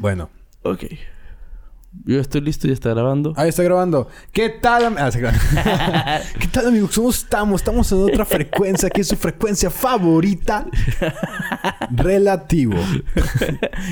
[0.00, 0.30] Bueno.
[0.62, 0.84] Ok.
[2.04, 3.32] Yo estoy listo, ya está grabando.
[3.36, 4.06] Ahí está grabando.
[4.32, 4.84] ¿Qué tal?
[4.84, 5.36] am- ah, se graba.
[6.38, 6.94] ¿Qué tal, amigos?
[6.94, 7.60] ¿Cómo estamos?
[7.60, 8.86] Estamos en otra frecuencia.
[8.86, 10.66] Aquí es su frecuencia favorita.
[11.90, 12.74] Relativo.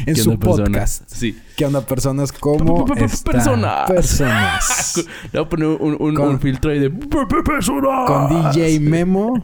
[0.07, 0.65] en ¿Qué su onda, persona?
[0.67, 1.03] podcast.
[1.09, 1.41] Sí.
[1.57, 2.31] ¿Qué onda, personas?
[2.31, 3.09] ¿Cómo están?
[3.25, 3.91] personas.
[3.91, 4.95] Personas.
[5.33, 6.91] Le voy a poner un, un- Con- un filtro ahí de...
[6.91, 8.07] "Pe- pe- personas".
[8.07, 9.43] Con DJ Memo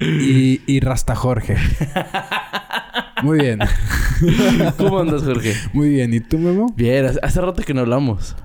[0.00, 1.56] y, y Rasta Jorge.
[3.22, 3.58] Muy bien.
[4.78, 5.54] ¿Cómo andas, Jorge?
[5.72, 6.14] Muy bien.
[6.14, 6.72] ¿Y tú, Memo?
[6.76, 8.36] Bien, hace- rato que no hablamos.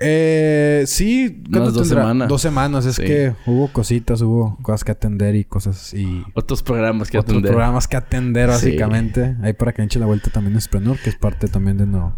[0.00, 1.42] Eh, sí.
[1.50, 2.02] ¿cuánto Unas dos tendrá?
[2.04, 2.28] semanas.
[2.28, 2.86] Dos semanas.
[2.86, 3.04] Es Sí.
[3.04, 6.22] que hubo cositas, hubo cosas que atender y cosas y...
[6.34, 7.50] Otros programas que otros atender.
[7.52, 8.52] programas que atender, Sí.
[8.54, 9.36] básicamente.
[9.42, 12.16] Ahí para que eche la vuelta también Esprenor, que es parte también de, no,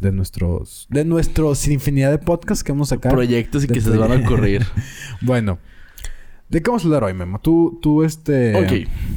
[0.00, 0.86] de nuestros...
[0.90, 3.12] De nuestros infinidad de podcasts que vamos a sacar.
[3.12, 4.64] Proyectos y que se van a ocurrir.
[5.20, 5.58] Bueno.
[6.48, 7.40] ¿De qué vamos a hablar hoy, Memo?
[7.40, 8.54] Tú, tú, este...
[8.54, 8.68] ok.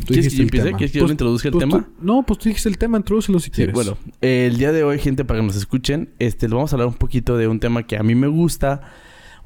[0.01, 0.65] tú ¿Quieres que yo empiece?
[0.65, 0.77] tema.
[0.77, 1.79] ¿Quieres que yo Pues- le introduzca el pues tema?
[1.83, 2.97] tú- no, pues tú dijiste el tema.
[2.97, 3.73] Introdúcelo si Sí, quieres.
[3.75, 6.75] bueno, eh, el día de hoy, gente, para que nos escuchen, este, les vamos a
[6.75, 8.81] hablar un poquito de un tema que a mí me gusta,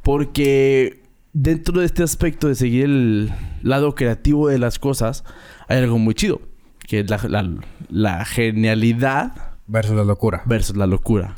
[0.02, 1.02] porque
[1.34, 3.31] dentro de este aspecto de seguir el
[3.64, 5.23] lado creativo de las cosas,
[5.68, 6.42] hay algo muy chido,
[6.88, 7.56] que es la, la-
[7.90, 9.34] la genialidad
[9.68, 10.44] Versus la locura.
[10.45, 11.36] versus la locura.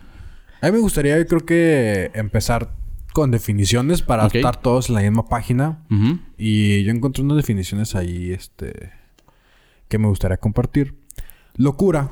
[0.61, 2.71] A mí me gustaría, yo creo que empezar
[3.16, 5.85] con definiciones para estar todos en la misma página.
[6.38, 8.91] Y yo encontré unas definiciones ahí, este,
[9.88, 10.95] que me gustaría compartir.
[11.55, 12.11] Locura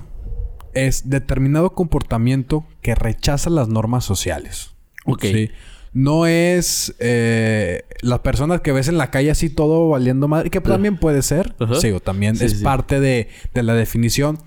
[0.74, 4.76] es determinado comportamiento que rechaza las normas sociales.
[5.06, 5.22] Ok.
[5.24, 5.52] Sí.
[5.92, 10.62] No es eh, las personas que ves en la calle así todo valiendo madre, que
[10.62, 11.54] también puede ser.
[11.60, 11.76] Ajá.
[11.76, 12.64] Sí, o también Sí, es sí.
[12.64, 14.40] parte de, de la definición.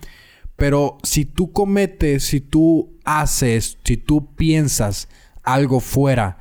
[0.57, 5.09] Pero si tú cometes, si tú haces, si tú piensas
[5.45, 6.39] algo fuera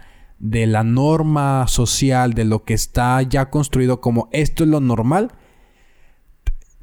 [0.49, 5.31] de la norma social, de lo que está ya construido como esto es lo normal,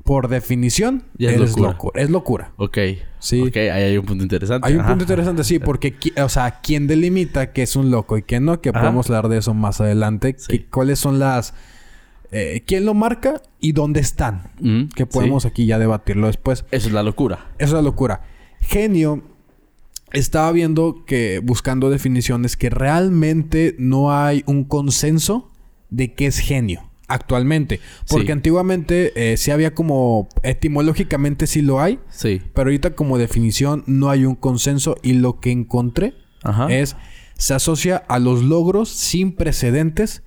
[0.05, 1.71] por definición, Ya es locura.
[1.71, 2.03] locura.
[2.03, 2.53] Es locura.
[2.57, 2.79] Ok.
[3.21, 3.41] Sí.
[3.41, 4.67] Ok, ahí hay un punto interesante.
[4.67, 8.23] Hay un punto interesante, sí, porque, o sea, ¿quién delimita que es un loco y
[8.23, 8.61] quién no?
[8.61, 8.81] Que Ajá.
[8.81, 10.35] podemos hablar de eso más adelante.
[10.39, 10.47] Sí.
[10.59, 11.55] Que- ¿Cuáles son las...
[12.33, 14.51] eh, ¿Quién lo marca y dónde están?
[14.61, 15.51] Ujú, Que podemos sí.
[15.51, 16.65] aquí ya debatirlo después.
[16.73, 17.53] Eso es la locura.
[17.59, 18.23] Eso es la locura.
[18.61, 19.23] Genio
[20.13, 25.51] estaba viendo que buscando definiciones que realmente no hay un consenso
[25.91, 27.79] de qué es genio actualmente,
[28.09, 28.33] porque Sí.
[28.33, 32.41] antiguamente eh, sí había como etimológicamente sí lo hay, Sí.
[32.55, 36.69] pero ahorita como definición no hay un consenso y lo que encontré Ajá.
[36.73, 36.97] es
[37.37, 40.23] se asocia a los logros sin precedentes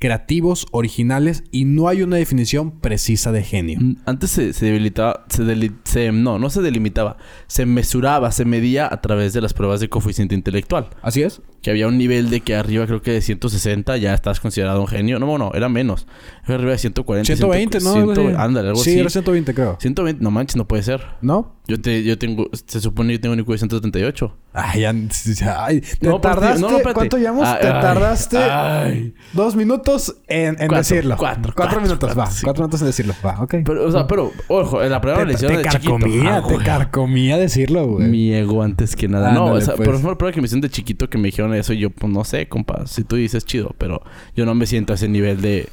[0.00, 3.78] creativos, originales y no hay una definición precisa de genio.
[3.80, 8.44] Mm, Antes se, se debilitaba, se, deli- se- no, no se delimitaba, se mesuraba, se
[8.44, 10.88] medía a través de las pruebas de coeficiente intelectual.
[11.02, 11.42] ¿Así es?
[11.62, 14.86] Que había un nivel de que arriba creo que de 160 ya estás considerado un
[14.88, 15.18] genio.
[15.18, 16.06] No, no, era menos.
[16.46, 17.26] Era arriba de 140.
[17.26, 17.92] 120, ¿no?
[17.92, 18.34] 100, Algo así.
[18.38, 18.98] ándale, algo sí, así.
[19.00, 19.76] era 120 creo.
[19.78, 21.02] 120, no manches, no puede ser.
[21.20, 21.59] ¿No?
[21.70, 24.36] Yo te, yo tengo, se supone que yo tengo un IQ de 178.
[24.52, 24.92] Ay, ya,
[25.36, 26.60] ya- ay, te No, tardaste.
[26.60, 26.78] no, no.
[26.92, 27.46] ¿Cuánto llevamos?
[27.46, 29.14] Ay, te tardaste ay.
[29.32, 31.16] dos minutos en, en Cuatro, decirlo.
[31.16, 32.30] cuatro, cuatro, cuatro, minutos, cuatro, va.
[32.30, 32.42] sí.
[32.44, 33.54] Cuatro minutos en decirlo, va, ok.
[33.64, 35.92] Pero, o sea, pero, ojo, en la primera te, lección te de chiquito.
[35.94, 38.08] carcomía, Ah, te carcomía decirlo, güey.
[38.08, 39.30] Mi ego antes que nada.
[39.32, 39.86] no, Ándale, o sea, pues.
[39.86, 41.72] por ejemplo, prueba que me hicieron de chiquito que me dijeron eso.
[41.72, 42.86] y Yo, pues no sé, compa.
[42.88, 44.02] Si tú dices chido, pero
[44.34, 45.68] yo no me siento a ese nivel de.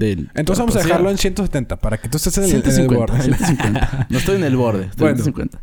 [0.00, 2.96] Entonces vamos a dejarlo en 170 para que tú estés en el, en el 150,
[2.96, 3.22] borde.
[3.22, 4.06] 150.
[4.10, 5.16] No estoy en el borde, estoy Bueno.
[5.18, 5.62] en 150.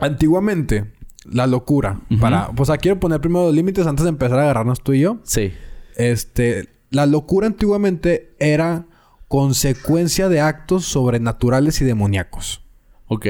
[0.00, 0.92] Antiguamente,
[1.24, 2.00] la locura.
[2.10, 2.20] Ujú.
[2.20, 5.00] Para, pues aquí quiero poner primero los límites antes de empezar a agarrarnos tú y
[5.00, 5.20] yo.
[5.24, 5.52] Sí.
[5.96, 8.86] Este, la locura antiguamente era
[9.28, 12.63] consecuencia de actos sobrenaturales y demoníacos.
[13.06, 13.26] Ok.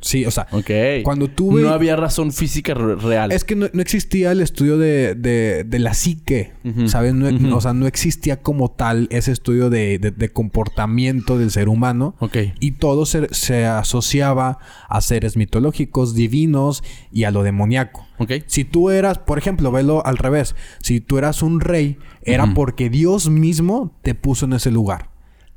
[0.00, 0.70] Sí, o sea, Ok.
[1.04, 3.30] cuando tú ve- No había razón física re- real.
[3.32, 6.52] Es que no, no existía el estudio de, de, de la psique.
[6.86, 7.12] ¿sabes?
[7.14, 7.56] No-.
[7.56, 12.14] O sea, no existía como tal ese estudio de, de- comportamiento del ser humano.
[12.18, 12.36] Ok.
[12.60, 14.58] Y todo se, se asociaba
[14.88, 16.82] a seres mitológicos, divinos
[17.12, 18.06] y a lo demoníaco.
[18.18, 18.32] Ok.
[18.46, 20.54] Si tú eras, por ejemplo, velo al revés.
[20.82, 25.09] Si tú eras un rey, era porque Dios mismo te puso en ese lugar.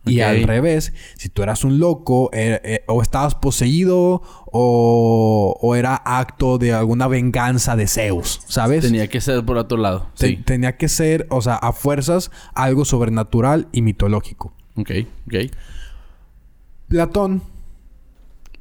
[0.06, 4.22] Y al revés, si tú eras un loco, eh, eh, o estabas poseído,
[4.52, 8.84] o, o era acto de alguna venganza de Zeus, ¿sabes?
[8.84, 10.08] Tenía que ser por otro lado.
[10.18, 10.36] Te- Sí.
[10.44, 14.54] Tenía que ser, o sea, a fuerzas, algo sobrenatural y mitológico.
[14.76, 14.92] Ok.
[15.28, 15.36] Ok.
[16.88, 17.42] Platón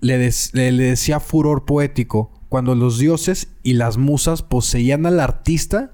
[0.01, 5.21] le, des- le- le decía furor poético cuando los dioses y las musas poseían al
[5.21, 5.93] artista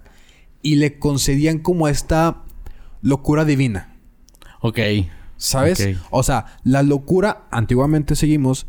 [0.63, 2.43] y le concedían como esta
[3.01, 3.95] locura divina.
[4.61, 4.79] Ok.
[5.39, 5.97] ¿Sabes?
[6.11, 8.67] O sea, la locura, antiguamente seguimos,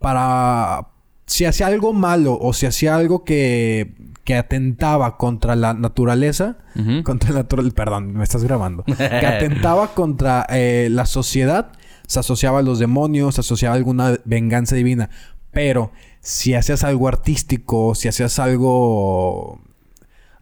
[0.00, 0.88] para...
[1.26, 3.94] Si hacía algo malo o si hacía algo que,
[4.24, 6.56] que atentaba contra la naturaleza,
[7.04, 11.72] contra la naturaleza, perdón, me estás grabando, que atentaba contra eh, la sociedad,
[12.06, 15.10] se asociaba a los demonios, se asociaba a alguna venganza divina.
[15.52, 19.60] Pero si hacías algo artístico, si hacías algo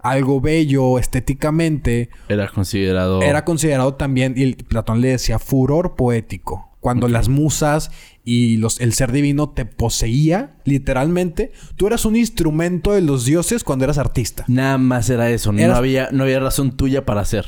[0.03, 3.23] algo bello estéticamente, Era considerado...
[3.23, 6.67] era considerado también, y Platón le decía, furor poético.
[6.81, 7.91] Cuando las musas
[8.25, 13.65] y los, el ser divino te poseía, literalmente, tú eras un instrumento de los dioses
[13.65, 14.45] cuando eras artista.
[14.49, 15.53] Nada más era eso.
[15.53, 17.45] No había, no había razón tuya para hacer.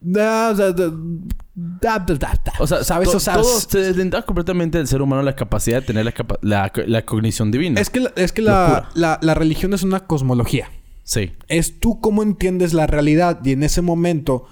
[0.00, 0.54] Da.
[2.58, 3.08] O sea, ¿sabes?
[3.14, 6.38] O sea, todo se deslindaba completamente del ser humano la capacidad de tener la, capa-
[6.42, 7.80] la, la cognición divina.
[7.80, 10.70] es que, la- es que la, la religión es una cosmología.
[11.10, 11.32] Sí.
[11.48, 14.46] es tú cómo entiendes la realidad y en ese momento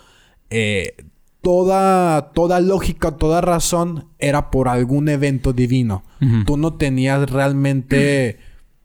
[0.51, 0.97] eh,
[1.41, 6.03] toda, toda lógica, toda razón era por algún evento divino.
[6.47, 8.41] Tú no tenías realmente,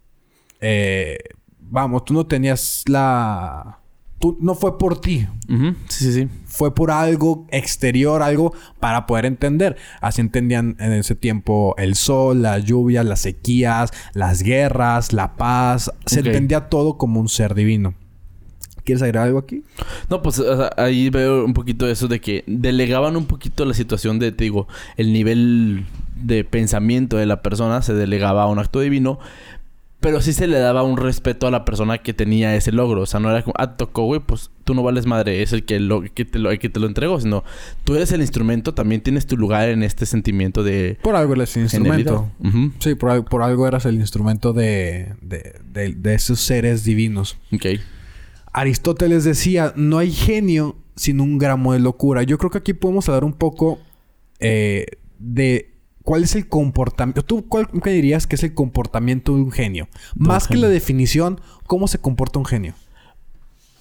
[0.61, 1.17] eh,
[1.59, 3.79] vamos, tú no tenías la...
[4.23, 5.27] Tú, no fue por ti.
[5.49, 5.75] Sí,
[6.05, 6.29] sí, sí.
[6.45, 9.75] fue por algo exterior, algo para poder entender.
[9.99, 15.91] Así entendían en ese tiempo el sol, la lluvia, las sequías, las guerras, la paz.
[16.05, 17.95] Se entendía todo como un ser divino.
[18.85, 19.63] ¿Quieres agregar algo aquí?
[20.09, 23.73] No, pues o sea, ahí veo un poquito eso de que delegaban un poquito la
[23.73, 25.85] situación de, te digo, el nivel
[26.15, 29.19] de pensamiento de la persona se delegaba a un acto divino,
[30.03, 33.01] pero sí se le daba un respeto a la persona que tenía ese logro.
[33.01, 35.63] O sea, no era como, ah, tocó, güey, pues tú no vales madre, es el
[35.65, 37.43] que, lo, que, te, lo, que te lo entregó, sino
[37.85, 41.55] tú eres el instrumento, también tienes tu lugar en este sentimiento de Por algo eres
[41.57, 42.29] el instrumento.
[42.79, 47.37] Sí, por, por algo eras el instrumento de, de, de- de esos seres divinos.
[47.51, 47.65] Ok.
[48.51, 52.21] Aristóteles decía, no hay genio sin un gramo de locura.
[52.23, 53.79] Yo creo que aquí podemos hablar un poco
[54.39, 54.85] eh,
[55.17, 55.72] de
[56.03, 57.23] cuál es el comportamiento.
[57.23, 59.87] ¿Tú cuál qué dirías que es el comportamiento de un genio?
[60.15, 62.73] Más que la definición, ¿cómo se comporta un genio?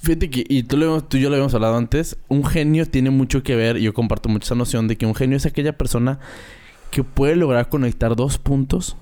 [0.01, 3.11] Fíjate que, y tú, lo tú y yo lo habíamos hablado antes, un genio tiene
[3.11, 5.79] mucho que ver, y yo comparto mucho esa noción de que un genio es aquella
[5.79, 6.19] persona
[6.91, 8.97] que puede lograr conectar dos puntos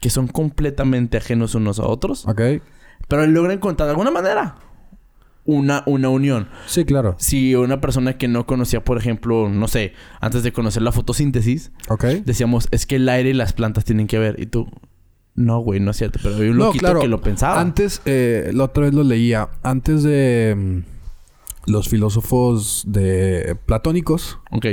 [0.00, 2.40] que son completamente ajenos unos a otros, ¿Ok?
[3.06, 4.56] pero logra encontrar de alguna manera
[5.44, 6.48] una, una unión.
[6.66, 7.16] Sí, claro.
[7.18, 11.72] Si una persona que no conocía, por ejemplo, no sé, antes de conocer la fotosíntesis,
[11.88, 12.04] ¿Ok?
[12.24, 14.68] decíamos, es que el aire y las plantas tienen que ver, y tú,
[15.34, 17.00] no, güey, no es cierto, pero hay un No, loquito claro.
[17.00, 17.60] que lo pensaba.
[17.60, 19.48] Antes, eh, la otra vez lo leía.
[19.62, 24.66] Antes de mm, los filósofos de platónicos, Ok.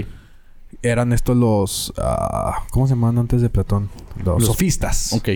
[0.83, 1.93] eran estos los...
[1.97, 3.89] ah, ¿Cómo se llamaban antes de Platón?
[4.23, 5.13] Los, Los- sofistas.
[5.13, 5.29] Ok.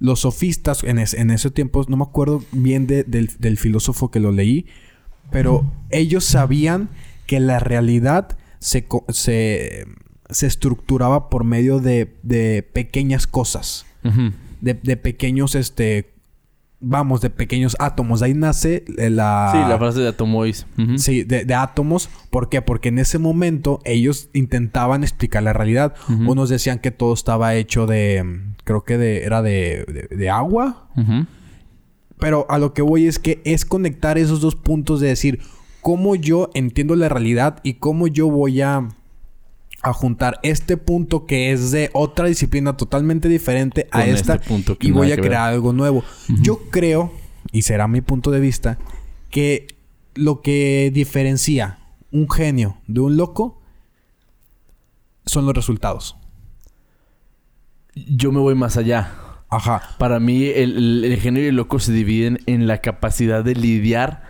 [0.00, 4.10] Los sofistas, en, es- en ese tiempo, no me acuerdo bien de- del, del filósofo
[4.10, 4.66] que lo leí,
[5.30, 6.88] pero ellos sabían
[7.26, 9.86] que la realidad se, co- se,
[10.30, 13.86] se estructuraba por medio de, de pequeñas cosas,
[14.60, 16.10] de, de pequeños, este,
[16.80, 18.20] vamos, de pequeños átomos.
[18.20, 19.50] De ahí nace eh, la...
[19.52, 20.66] Sí, la frase de Atomois.
[20.96, 22.08] Sí, de, de átomos.
[22.30, 22.62] ¿Por qué?
[22.62, 25.94] Porque en ese momento ellos intentaban explicar la realidad.
[26.08, 28.40] Unos decían que todo estaba hecho de...
[28.64, 30.88] Creo que de, era de, de- de agua.
[32.18, 35.40] Pero a lo que voy es que es conectar esos dos puntos de decir
[35.80, 38.88] cómo yo entiendo la realidad y cómo yo voy a,
[39.82, 44.48] a juntar este punto que es de otra disciplina totalmente diferente a Con esta este
[44.48, 45.24] punto y voy a ver.
[45.24, 46.04] crear algo nuevo.
[46.42, 47.12] Yo creo,
[47.52, 48.78] y será mi punto de vista,
[49.30, 49.68] que
[50.14, 51.78] lo que diferencia
[52.12, 53.62] un genio de un loco
[55.26, 56.16] son los resultados.
[57.94, 59.12] Yo me voy más allá.
[59.48, 59.82] Ajá.
[59.98, 63.54] Para mí, el, el- el genio y el loco se dividen en la capacidad de
[63.54, 64.22] lidiar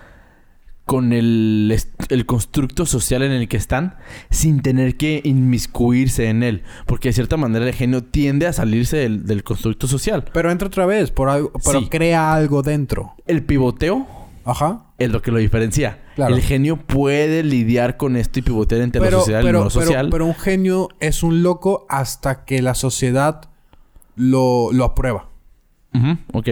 [0.91, 1.73] con el,
[2.09, 3.95] el constructo social en el que están
[4.29, 6.65] sin tener que inmiscuirse en él.
[6.85, 10.25] Porque de cierta manera el genio tiende a salirse del, del constructo social.
[10.33, 11.89] Pero entra otra vez, por algo, pero Sí.
[11.89, 13.13] crea algo dentro.
[13.29, 14.05] El pivoteo
[14.45, 14.87] Ajá.
[14.99, 16.01] es lo que lo diferencia.
[16.17, 16.35] Claro.
[16.35, 19.69] El genio puede lidiar con esto y pivotear entre pero, lo social y pero, lo
[19.71, 20.09] pero- social.
[20.11, 23.43] pero un genio es un loco hasta que la sociedad
[24.17, 25.29] lo, lo aprueba.
[25.95, 26.49] Ujú, Ok.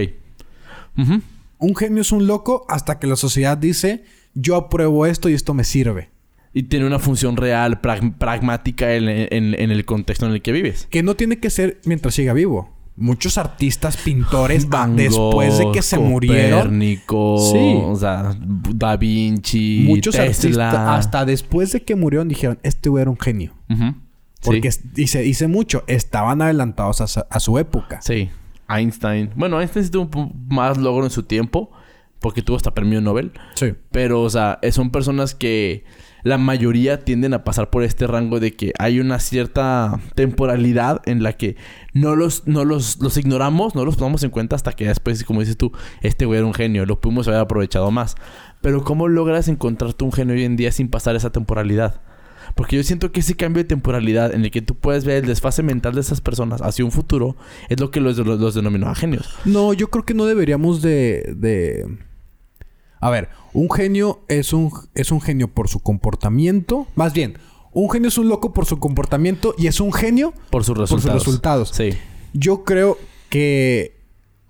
[1.60, 4.04] Un genio es un loco hasta que la sociedad dice
[4.40, 6.10] yo apruebo esto y esto me sirve.
[6.54, 10.52] Y tiene una función real, prag- pragmática en, en- en el contexto en el que
[10.52, 10.86] vives.
[10.90, 12.74] Que no tiene que ser mientras siga vivo.
[12.96, 17.06] Muchos artistas, pintores, Van después de que se murieron, Sí.
[17.14, 18.36] o sea,
[18.74, 23.52] Da Vinci, muchos artistas, hasta después de que murieron, dijeron, este güey era un genio.
[24.42, 24.80] Porque sí.
[24.94, 28.00] dice, dice mucho, estaban adelantados a, su época.
[28.02, 28.30] Sí.
[28.68, 29.30] Einstein.
[29.36, 31.70] Bueno, Einstein sí tuvo más logro en su tiempo.
[32.20, 33.32] Porque tuvo hasta premio Nobel.
[33.54, 33.74] Sí.
[33.90, 35.84] Pero, o sea, son personas que
[36.24, 41.22] la mayoría tienden a pasar por este rango de que hay una cierta temporalidad en
[41.22, 41.56] la que
[41.94, 45.40] no los, no los, los ignoramos, no los tomamos en cuenta hasta que después, como
[45.40, 45.72] dices tú,
[46.02, 48.16] este güey era un genio, lo pudimos haber aprovechado más.
[48.60, 52.02] Pero ¿cómo logras encontrarte un genio hoy en día sin pasar esa temporalidad?
[52.54, 55.26] Porque yo siento que ese cambio de temporalidad en el que tú puedes ver el
[55.26, 57.36] desfase mental de esas personas hacia un futuro
[57.68, 59.28] es lo que los, los, los denominó a genios.
[59.44, 61.86] No, yo creo que no deberíamos de, de...
[63.00, 66.86] A ver, un genio es un, es un genio por su comportamiento.
[66.94, 67.38] Más bien,
[67.72, 70.90] un genio es un loco por su comportamiento y es un genio Por sus resultados.
[70.90, 71.70] por sus resultados.
[71.74, 71.90] Sí.
[72.32, 74.00] Yo creo que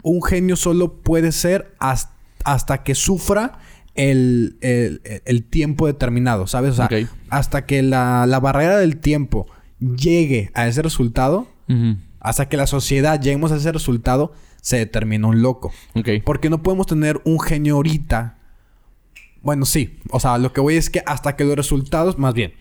[0.02, 2.10] un genio solo puede ser has-
[2.44, 3.58] hasta que sufra
[3.94, 6.72] el, el- el tiempo determinado, ¿sabes?
[6.72, 6.88] O sea,
[7.30, 9.46] hasta que la, la barrera del tiempo
[9.80, 11.48] llegue a ese resultado,
[12.20, 15.72] hasta que la sociedad lleguemos a ese resultado, se determina un loco.
[16.24, 18.37] Porque no podemos tener un genio ahorita.
[19.42, 19.98] Bueno, sí.
[20.10, 22.52] O sea, lo que voy es que hasta que los resultados, más bien,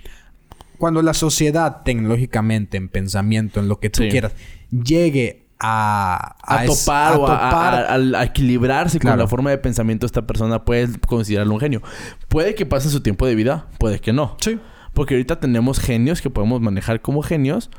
[0.78, 4.10] cuando la sociedad tecnológicamente, en pensamiento, en lo que tú Sí.
[4.10, 4.34] quieras,
[4.72, 9.24] llegue a, A, es- topar o a, topar- a- a- equilibrarse con Claro.
[9.24, 11.82] la forma de pensamiento de esta persona, puedes considerarlo un genio.
[12.28, 14.38] Puede que pase su tiempo de vida, puede que no.
[14.40, 14.60] Sí.
[14.94, 17.72] Porque ahorita tenemos genios que podemos manejar como genios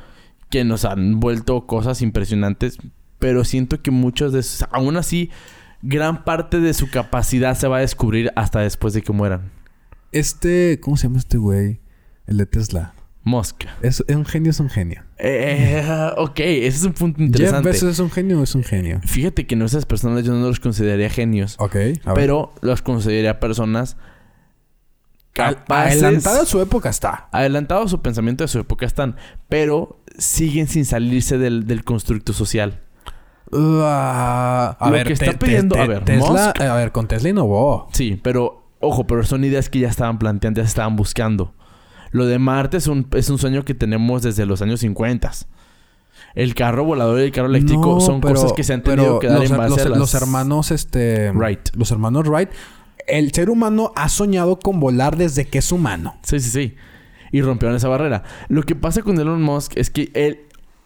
[0.49, 2.77] que nos han vuelto cosas impresionantes,
[3.17, 5.29] pero siento que muchos de esos, aún así,
[5.81, 9.51] gran parte de su capacidad se va a descubrir hasta después de que mueran.
[10.11, 11.79] Este, ¿cómo se llama este güey?
[12.25, 12.93] El de Tesla.
[13.23, 13.65] Musk.
[13.81, 15.03] Es, es un genio, es un genio.
[15.17, 15.83] Eh,
[16.17, 17.69] ok, ese es un punto Jeff interesante.
[17.69, 19.01] Bezos es un genio o es un genio.
[19.03, 21.75] Fíjate que no esas personas yo no los consideraría genios, Ok.
[21.75, 21.97] a ver.
[22.15, 23.97] pero los consideraría personas
[25.33, 26.01] capaces...
[26.01, 27.29] Adelantada a su época está.
[27.31, 29.15] adelantados a su pensamiento de su época están,
[29.47, 32.81] pero siguen sin salirse del, del constructo social.
[33.51, 37.07] Uh, a Lo ver, que está pidiendo- a ver, Tesla, Musk- eh, a ver, con
[37.07, 37.87] Tesla innovó.
[37.93, 41.53] Sí, pero ojo, pero son ideas que ya estaban planteando, ya estaban buscando.
[42.11, 45.31] Lo de Marte es un, es un sueño que tenemos desde los años 50.
[46.35, 49.19] El carro volador y el carro eléctrico No, son pero- cosas que se han tenido
[49.19, 49.97] que dar los, en base los- a las...
[49.99, 51.31] los hermanos, este...
[51.31, 51.69] Wright.
[51.75, 52.49] Los hermanos Wright.
[53.07, 56.17] El ser humano ha soñado con volar desde que es humano.
[56.21, 56.75] Sí, sí, sí.
[57.31, 58.23] Y rompieron esa barrera.
[58.47, 60.41] Lo que pasa con Elon Musk es que él,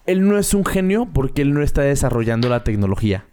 [0.06, 3.26] él no es un genio porque él no está desarrollando la tecnología.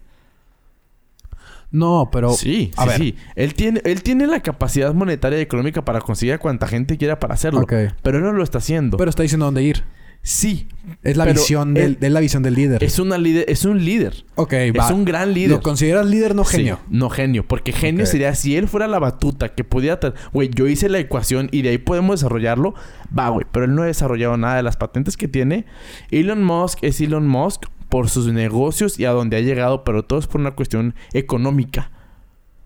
[1.71, 2.31] No, pero...
[2.33, 2.97] sí, a sí, ver.
[2.97, 3.15] sí.
[3.35, 7.19] Él tiene, él tiene la capacidad monetaria y económica para conseguir a cuanta gente quiera
[7.19, 7.65] para hacerlo.
[7.67, 8.97] Pero él no lo está haciendo.
[8.97, 9.83] Pero está diciendo dónde ir.
[10.21, 10.67] Sí.
[11.03, 12.83] Es la visión del, es la visión del líder.
[12.83, 14.25] Es, una líder, es un líder.
[14.35, 14.93] ok, Es va.
[14.93, 15.51] un gran líder.
[15.51, 16.79] ¿Lo consideras líder no genio?
[16.81, 17.47] Sí, no genio.
[17.47, 19.99] Porque genio sería si él fuera la batuta que pudiera...
[20.33, 22.73] Güey, yo hice la ecuación y de ahí podemos desarrollarlo.
[23.17, 23.45] Va, güey.
[23.51, 25.65] Pero él no ha desarrollado nada de las patentes que tiene.
[26.09, 29.83] Elon Musk es Elon Musk por sus negocios y a donde ha llegado.
[29.83, 31.91] Pero todo es por una cuestión económica.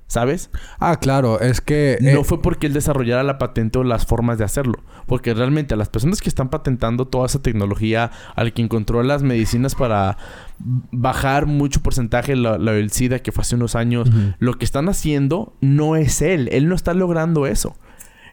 [0.07, 0.51] ¿Sabes?
[0.79, 1.39] Ah, claro.
[1.39, 1.97] Es que...
[1.99, 4.83] No eh, fue porque él desarrollara la patente o las formas de hacerlo.
[5.07, 9.23] Porque realmente a las personas que están patentando toda esa tecnología, al que encontró las
[9.23, 10.17] medicinas para
[10.59, 14.09] bajar mucho porcentaje la, la del SIDA que fue hace unos años,
[14.39, 16.49] lo que están haciendo no es él.
[16.51, 17.75] Él no está logrando eso.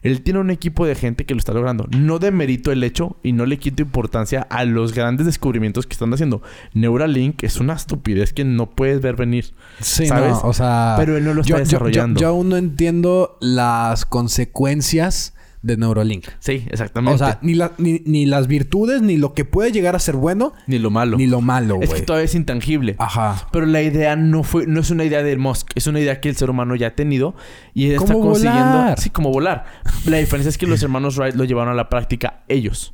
[0.03, 1.87] Él tiene un equipo de gente que lo está logrando.
[1.97, 6.13] No demerito el hecho y no le quito importancia a los grandes descubrimientos que están
[6.13, 6.41] haciendo.
[6.73, 9.53] Neuralink es una estupidez que no puedes ver venir.
[9.79, 10.31] Sí, ¿sabes?
[10.31, 10.95] no, o sea...
[10.97, 12.19] Pero él no lo está yo, yo- desarrollando.
[12.19, 15.33] Yo, yo aún no entiendo las consecuencias
[15.63, 16.27] de Neuralink.
[16.39, 17.15] Sí, exactamente.
[17.15, 20.15] O sea, ni, la- ni, ni las virtudes, ni lo que puede llegar a ser
[20.15, 21.17] bueno, ni lo malo.
[21.17, 22.05] ni lo malo, Es que güey.
[22.05, 22.95] todavía es intangible.
[22.99, 23.47] Ajá.
[23.51, 26.29] Pero la idea no fue, no es una idea de Musk, es una idea que
[26.29, 27.33] el ser humano ya ha tenido
[27.73, 28.59] y está ¿Cómo consiguiendo.
[28.77, 28.99] volar?
[28.99, 29.65] Sí, como volar.
[30.05, 32.93] La diferencia es que los hermanos Wright lo llevaron a la práctica ellos.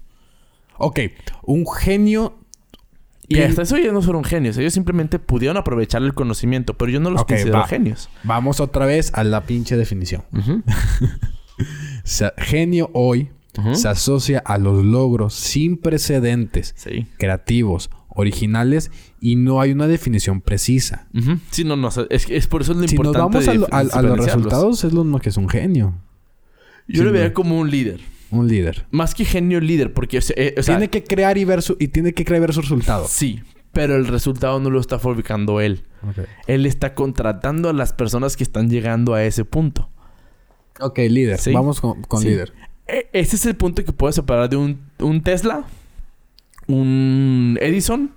[0.77, 0.99] Ok.
[1.43, 2.35] Un genio...
[3.27, 3.49] Y Bien.
[3.49, 4.57] hasta eso ellos no fueron genios.
[4.57, 7.67] Ellos simplemente pudieron aprovechar el conocimiento, pero yo no los considero va.
[7.67, 8.09] genios.
[8.23, 10.23] Vamos otra vez a la pinche definición.
[12.03, 13.29] Se- genio hoy
[13.73, 17.07] se asocia a los logros sin precedentes, Sí.
[17.17, 18.89] creativos, originales
[19.19, 21.07] y no hay una definición precisa.
[21.51, 21.75] Sí, no,
[22.09, 23.19] es, es por eso es lo Si nos importante.
[23.37, 25.95] vamos a, de lo- a- a los resultados, es lo que es un genio.
[26.87, 27.33] Yo lo Sí, vería no.
[27.33, 27.99] como un líder.
[28.31, 28.85] Un líder.
[28.91, 31.61] Más que genio líder, porque o sea, eh, o sea, tiene que crear y ver
[31.61, 33.05] su, y tiene que crear su resultado.
[33.09, 33.41] sí,
[33.73, 35.83] pero el resultado no lo está fabricando él.
[36.47, 39.89] Él está contratando a las personas que están llegando a ese punto.
[40.79, 41.39] Ok, líder.
[41.39, 41.51] Sí.
[41.53, 42.29] Vamos con, con Sí.
[42.29, 42.53] líder.
[42.88, 45.63] E- Ese es el punto que puede separar de un, un Tesla,
[46.67, 48.12] un Edison.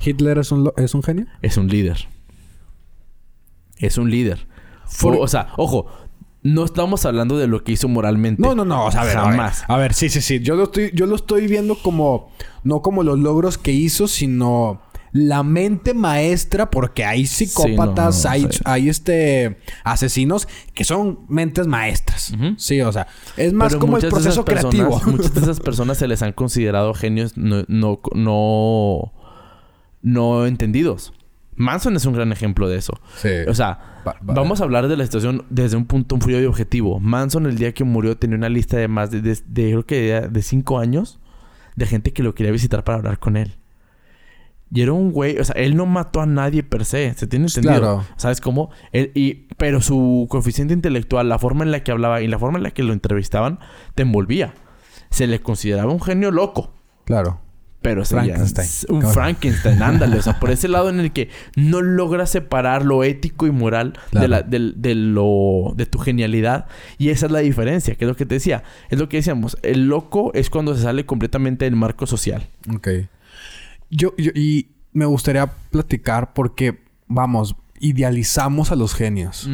[0.00, 1.26] ¿Hitler es un, es un genio?
[1.42, 2.08] Es un líder.
[3.78, 4.46] Es un líder.
[5.02, 5.86] O, o sea, ojo,
[6.42, 8.42] no estamos hablando de lo que hizo moralmente.
[8.42, 8.86] No, no, no.
[8.86, 9.30] O sea, a ver, a ver.
[9.32, 9.64] Jamás.
[9.68, 10.40] A ver, sí, sí, sí.
[10.40, 12.32] Yo lo estoy, yo lo estoy viendo como...
[12.64, 14.80] No como los logros que hizo, sino...
[15.12, 18.60] La mente maestra, porque hay psicópatas, Sí, no, no, hay, sí.
[18.64, 22.32] hay este asesinos que son mentes maestras.
[22.56, 25.00] Sí, o sea, es más Pero como el proceso personas- creativo.
[25.10, 29.12] muchas de esas personas se les han considerado genios no, no, no,
[30.02, 31.12] no entendidos.
[31.54, 32.98] Manson es un gran ejemplo de eso.
[33.20, 33.28] Sí.
[33.46, 36.46] O sea, Va- va- vamos a hablar de la situación desde un punto frío y
[36.46, 36.98] objetivo.
[36.98, 40.00] Manson el día que murió tenía una lista de más de, de, de- creo que
[40.00, 41.20] de, de cinco años
[41.76, 43.56] de gente que lo quería visitar para hablar con él.
[44.74, 47.44] Y era un güey, o sea, él no mató a nadie per se, ¿se tiene
[47.46, 47.74] entendido?
[47.78, 48.04] Claro.
[48.16, 48.70] ¿Sabes cómo?
[48.92, 52.56] Él, y, pero su coeficiente intelectual, la forma en la que hablaba y la forma
[52.58, 53.58] en la que lo entrevistaban,
[53.94, 54.54] te envolvía.
[55.10, 56.72] Se le consideraba un genio loco.
[57.04, 57.38] Claro.
[57.82, 58.68] Pero Frankenstein.
[58.90, 59.02] un.
[59.02, 60.16] Frankenstein, ándale.
[60.16, 63.94] O sea, por ese lado en el que no logras separar lo ético y moral
[64.12, 66.66] de, la, del- de lo, de tu genialidad.
[66.96, 68.62] Y esa es la diferencia, que es lo que te decía.
[68.88, 69.58] Es lo que decíamos.
[69.62, 72.46] El loco es cuando se sale completamente del marco social.
[72.74, 72.88] Ok.
[73.92, 79.48] Yo, yo, y me gustaría platicar porque, vamos, idealizamos a los genios.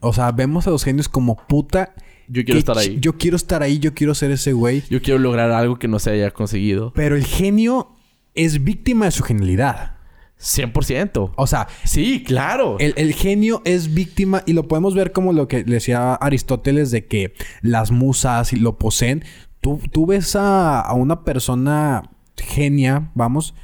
[0.00, 1.94] O sea, vemos a los genios como puta.
[2.28, 2.94] Yo quiero estar ahí.
[2.94, 3.00] Yo...
[3.12, 4.82] Yo quiero estar ahí, yo quiero ser ese güey.
[5.02, 6.92] quiero lograr algo que no se haya conseguido.
[6.94, 7.96] Pero el genio
[8.34, 9.96] es víctima de su genialidad.
[10.40, 11.32] 100%.
[11.36, 12.76] O sea, Sí, claro.
[12.78, 17.06] el, el genio es víctima y lo podemos ver como lo que decía Aristóteles de
[17.06, 19.24] que las musas lo poseen.
[19.60, 22.02] Tú, tú ves a, a una persona
[22.36, 23.54] genia, vamos,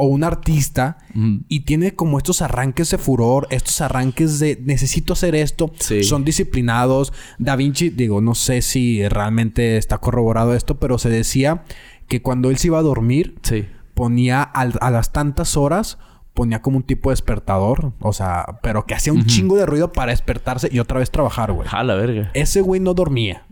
[0.00, 1.38] o un artista Mm.
[1.48, 6.02] y tiene como estos arranques de furor, estos arranques de necesito hacer esto, Sí.
[6.02, 7.12] son disciplinados.
[7.38, 11.62] Da Vinci, digo, no sé si realmente está corroborado esto, pero se decía
[12.08, 13.66] que cuando él se iba a dormir, Sí.
[13.94, 15.98] ponía al- a las tantas horas,
[16.34, 19.92] ponía como un tipo de despertador, o sea, pero que hacía un chingo de ruido
[19.92, 21.68] para despertarse y otra vez trabajar, güey.
[21.70, 22.30] A la verga.
[22.34, 23.44] Ese güey no dormía.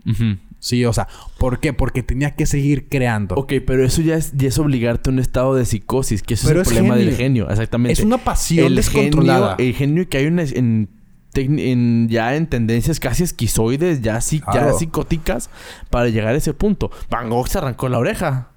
[0.59, 1.71] Sí, o sea, ¿por qué?
[1.71, 3.35] Porque tenía que seguir creando.
[3.35, 6.47] Ok, pero eso ya es, ya es obligarte a un estado de psicosis, que eso
[6.49, 7.09] Pero es es el problema genio.
[7.11, 7.93] del genio, exactamente.
[7.93, 9.55] Es una pasión el descontrolada.
[9.55, 10.89] Genio, el genio que hay una, en,
[11.35, 14.19] en- ya en tendencias casi esquizoides, ya,
[14.53, 15.49] ya psicóticas,
[15.89, 16.91] para llegar a ese punto.
[17.09, 18.49] Van Gogh se arrancó la oreja.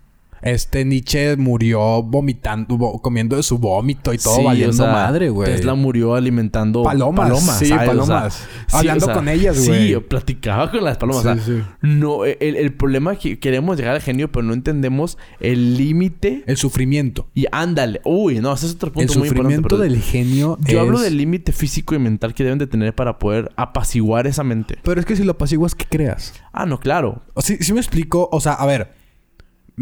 [0.42, 4.92] Este Nietzsche murió vomitando, vo- comiendo de su vómito y todo Sí, valiendo o sea,
[4.92, 5.50] madre, güey.
[5.52, 7.66] Tesla murió alimentando Palomas, sí, ¿sabes?
[7.66, 8.48] O sea, palomas.
[8.72, 10.00] Hablando con ellas, Sí, güey.
[10.00, 11.22] platicaba con las palomas.
[11.22, 11.62] Sí, o sea, sí.
[11.82, 16.42] No, el, el problema es que queremos llegar al genio, pero no entendemos el límite.
[16.46, 17.28] El sufrimiento.
[17.34, 18.00] Y ándale.
[18.04, 19.28] Uy, no, ese es otro El punto muy importante.
[19.56, 22.94] sufrimiento pero- del genio Yo hablo del límite físico y mental que deben de tener
[22.94, 24.76] para poder apaciguar esa mente.
[24.82, 26.34] Pero es que si lo apaciguas, ¿qué creas?
[26.52, 27.22] Ah, no, claro.
[27.34, 28.28] O sí, sí me explico.
[28.32, 29.00] O sea, a ver.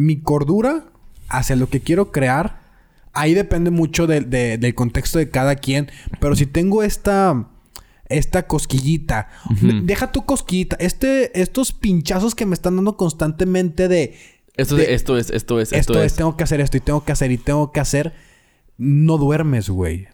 [0.01, 0.85] Mi cordura
[1.29, 2.61] hacia lo que quiero crear.
[3.13, 5.91] Ahí depende mucho de- de- del contexto de cada quien.
[6.21, 7.49] Pero si tengo esta...
[8.09, 9.29] Esta cosquillita.
[9.85, 10.77] Deja tu cosquillita.
[10.81, 11.39] Este...
[11.41, 14.17] Estos pinchazos que me están dando constantemente de...
[14.57, 16.17] Esto, de- esto es, esto es, esto, esto, es, es.
[16.17, 18.13] tengo que hacer esto y tengo que hacer y tengo que hacer.
[18.79, 20.09] No duermes, güey.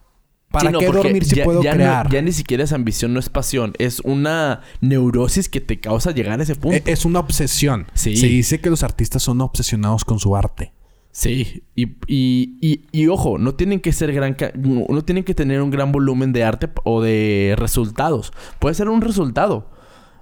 [0.58, 3.12] ¿Para Sí, no, qué dormir si ya- puedo ya no- ya ni siquiera es ambición,
[3.12, 3.72] no es pasión.
[3.78, 6.76] Es una neurosis que te causa llegar a ese punto.
[6.76, 7.86] E- Es una obsesión.
[7.94, 8.16] Sí.
[8.16, 10.72] Se dice que los artistas son obsesionados con su arte.
[11.12, 15.62] Sí, y, y, y, y ojo, no tienen que ser gran no tienen que tener
[15.62, 18.32] un gran volumen de arte o de resultados.
[18.58, 19.70] Puede ser un resultado.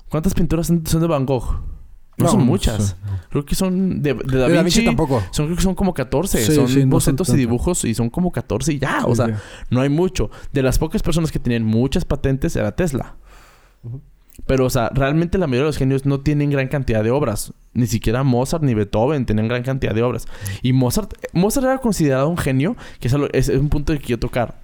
[0.08, 1.62] ¿Cuántas pinturas son de Van Gogh?
[2.16, 2.96] No, No, son muchas.
[3.30, 4.80] Creo que son de, de Da De Da Vinci.
[4.80, 5.22] Vinci tampoco.
[5.32, 6.38] Son, creo que son como 14.
[6.44, 9.00] Sí, son sí, no son bocetos y dibujos y son como 14 y ya.
[9.00, 10.30] Sí, o sea, no hay mucho.
[10.52, 13.16] De las pocas personas que tenían muchas patentes era Tesla.
[14.46, 17.52] Pero, o sea, realmente la mayoría de los genios no tienen gran cantidad de obras.
[17.72, 20.26] Ni siquiera Mozart ni Beethoven tenían gran cantidad de obras.
[20.62, 21.12] Y Mozart...
[21.32, 24.60] Mozart era considerado un genio, que es, algo- es- es un punto que quiero tocar.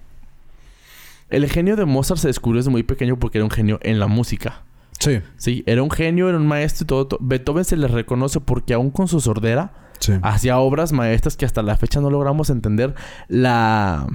[1.29, 4.07] El genio de Mozart se descubrió desde muy pequeño porque era un genio en la
[4.07, 4.63] música.
[5.01, 5.19] Sí.
[5.37, 7.07] Sí, era un genio, era un maestro y todo.
[7.07, 10.13] to- Beethoven se le reconoce porque aún con su sordera Sí.
[10.23, 12.95] hacía obras maestras que hasta la fecha no logramos entender
[13.27, 14.07] la...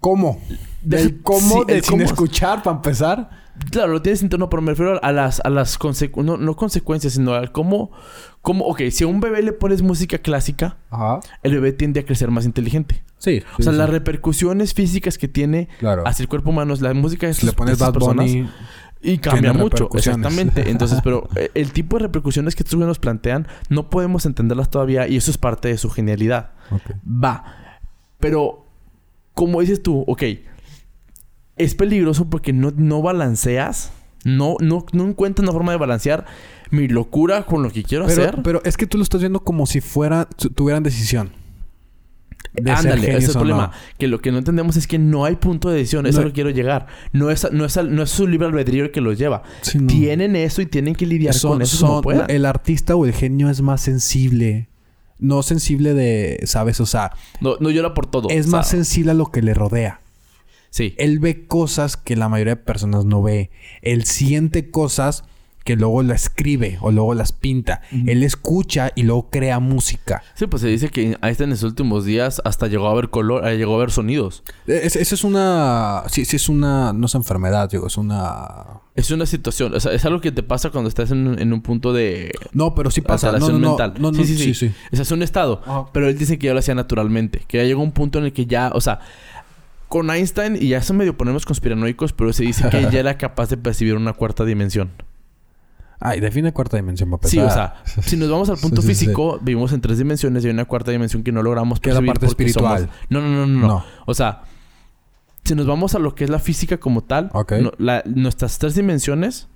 [0.00, 0.40] ¿Cómo?
[0.82, 3.30] De- Del cómo, sí, de sin cómo- escuchar para empezar.
[3.70, 7.12] Claro, lo tienes interno, pero me refiero a las, a las consecu- no, no consecuencias,
[7.12, 7.92] sino a cómo,
[8.42, 8.64] cómo...
[8.64, 11.20] Ok, si a un bebé le pones música clásica, Ajá.
[11.44, 13.04] el bebé tiende a crecer más inteligente.
[13.18, 13.42] Sí.
[13.58, 16.02] o sea, las repercusiones físicas que tiene Claro.
[16.06, 18.50] hacia el cuerpo humano, la música de Si le pones Bad personas, Bunny...
[19.04, 20.70] Y cambia mucho, exactamente.
[20.70, 25.06] Entonces, pero eh, el tipo de repercusiones que estos nos plantean, no podemos entenderlas todavía
[25.06, 26.50] y eso es parte de su genialidad.
[27.06, 27.44] Va.
[28.18, 28.66] Pero,
[29.34, 30.22] como dices tú, ok,
[31.56, 33.92] es peligroso porque no, no balanceas,
[34.24, 36.24] no, no, no encuentras una forma de balancear
[36.70, 38.40] mi locura con lo que quiero Pero, hacer.
[38.42, 40.24] pero es que tú lo estás viendo como si fuera...
[40.24, 41.30] tu- tuvieran decisión.
[42.54, 43.66] De Ándale, ese es el problema.
[43.66, 43.72] no.
[43.98, 46.06] Que lo que no entendemos es que no hay punto de decisión.
[46.06, 46.86] Eso No- lo que quiero llegar.
[47.12, 49.42] No es, no, es, no es su libre albedrío el que los lleva.
[49.62, 49.86] Sí, no.
[49.88, 52.30] Tienen eso y tienen que lidiar Son- con eso son- como puedan.
[52.30, 54.68] el artista o el genio es más sensible.
[55.18, 56.80] No sensible de, ¿sabes?
[56.80, 58.28] O sea, No, no llora por todo.
[58.30, 60.00] es o sea, más sensible a lo que le rodea.
[60.70, 60.94] Sí.
[60.98, 63.50] Él ve cosas que la mayoría de personas no ve.
[63.82, 65.24] Él siente cosas
[65.64, 67.80] que luego la escribe o luego las pinta.
[67.90, 70.22] Él escucha y luego crea música.
[70.34, 73.48] Sí, pues se dice que Einstein en sus últimos días hasta llegó a ver color,
[73.48, 74.42] eh, llegó a ver sonidos.
[74.66, 76.04] Esa es una...
[76.08, 76.92] Sí, sí es una...
[76.92, 77.86] No es enfermedad, digo.
[77.86, 78.82] Es una...
[78.94, 79.74] Es una situación.
[79.74, 82.32] O sea, es algo que te pasa cuando estás en, en un punto de...
[82.52, 83.32] No, pero sí pasa.
[83.32, 83.94] No, no, mental.
[83.98, 85.62] No, no, sí, sí, sí, Ese es un estado.
[85.92, 87.42] Pero él dice que ya lo hacía naturalmente.
[87.48, 88.70] Que ya llegó un punto en el que ya...
[88.74, 89.00] O sea
[89.86, 93.48] con Einstein, y ya se medio ponemos conspiranoicos, pero se dice que ya era capaz
[93.50, 94.90] de percibir una cuarta dimensión.
[96.06, 97.28] Ay, define cuarta dimensión, papá.
[97.28, 100.52] Sí, o sea, si nos vamos al punto físico, vivimos en tres dimensiones y hay
[100.52, 101.94] una cuarta dimensión que no logramos percibir.
[101.94, 102.90] Que es la parte espiritual.
[103.08, 104.42] No, no, no, no, no, O sea,
[105.44, 107.30] si nos vamos a lo que es la física como tal,
[108.04, 109.48] nuestras tres dimensiones,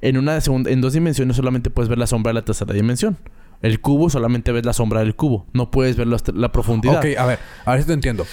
[0.00, 3.16] en una segunda, en dos dimensiones solamente puedes ver la sombra de la tercera dimensión.
[3.62, 5.46] El cubo solamente ves la sombra del cubo.
[5.52, 6.98] No puedes ver la, la profundidad.
[6.98, 8.26] Ok, a ver, a ver si te entiendo.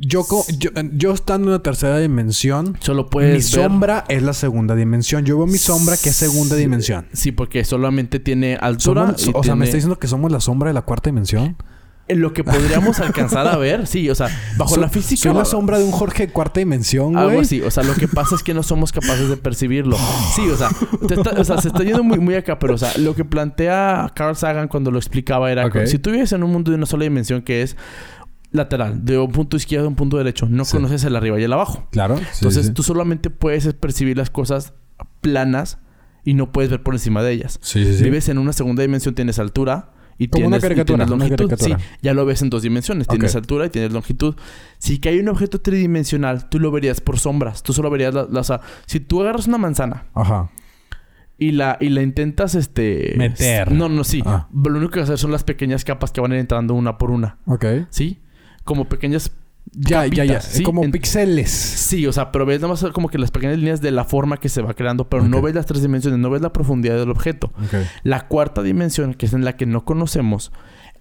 [0.00, 0.24] Yo,
[0.92, 5.24] yo, estando en una tercera dimensión, solo puedes mi sombra es la segunda dimensión.
[5.24, 7.06] Yo veo mi sombra que es segunda dimensión.
[7.12, 9.14] Sí, porque solamente tiene altura.
[9.34, 11.56] o sea, me está diciendo que somos la sombra de la cuarta dimensión.
[12.06, 15.20] En lo que podríamos alcanzar a ver, sí, o sea, bajo la física.
[15.20, 17.24] Soy la sombra de un Jorge de cuarta dimensión, güey.
[17.26, 19.96] Algo así, o sea, lo que pasa es que no somos capaces de percibirlo.
[20.34, 20.70] Sí, o sea,
[21.36, 24.36] o sea se está yendo muy, muy acá, pero o sea, lo que plantea Carl
[24.36, 27.04] Sagan cuando lo explicaba era que si tú vives en un mundo de una sola
[27.04, 27.76] dimensión que es
[28.50, 30.46] lateral, de un punto izquierdo a un punto derecho.
[30.48, 31.86] No conoces el arriba y el abajo.
[31.90, 32.18] Claro.
[32.34, 34.74] Entonces tú solamente puedes percibir las cosas
[35.20, 35.78] planas
[36.24, 37.60] y no puedes ver por encima de ellas.
[37.74, 41.52] Vives en una segunda dimensión, tienes altura y tienes, una caricatura, longitud.
[41.56, 43.06] Sí, ya lo ves en dos dimensiones.
[43.06, 44.34] Tienes altura y tienes longitud.
[44.78, 47.62] Si que hay un objeto tridimensional, tú lo verías por sombras.
[47.62, 50.06] Tú solo verías la, o sea, si tú agarras una manzana.
[50.14, 50.50] Ajá.
[51.40, 53.14] Y la, y la intentas, este...
[53.16, 53.70] Meter.
[53.70, 54.24] No, no, sí.
[54.26, 54.48] Ah.
[54.52, 57.38] Lo único que hacer son las pequeñas capas que van entrando una por una.
[57.46, 57.64] Ok.
[57.90, 58.18] ¿Sí?
[58.68, 59.32] Como pequeñas
[59.72, 60.40] ya, ya, ya.
[60.62, 61.50] Como píxeles.
[61.50, 64.36] Sí, o sea, pero ves nada más como que las pequeñas líneas de la forma
[64.38, 67.10] que se va creando, pero no ves las tres dimensiones, no ves la profundidad del
[67.10, 67.50] objeto.
[68.02, 70.52] La cuarta dimensión, que es en la que no conocemos,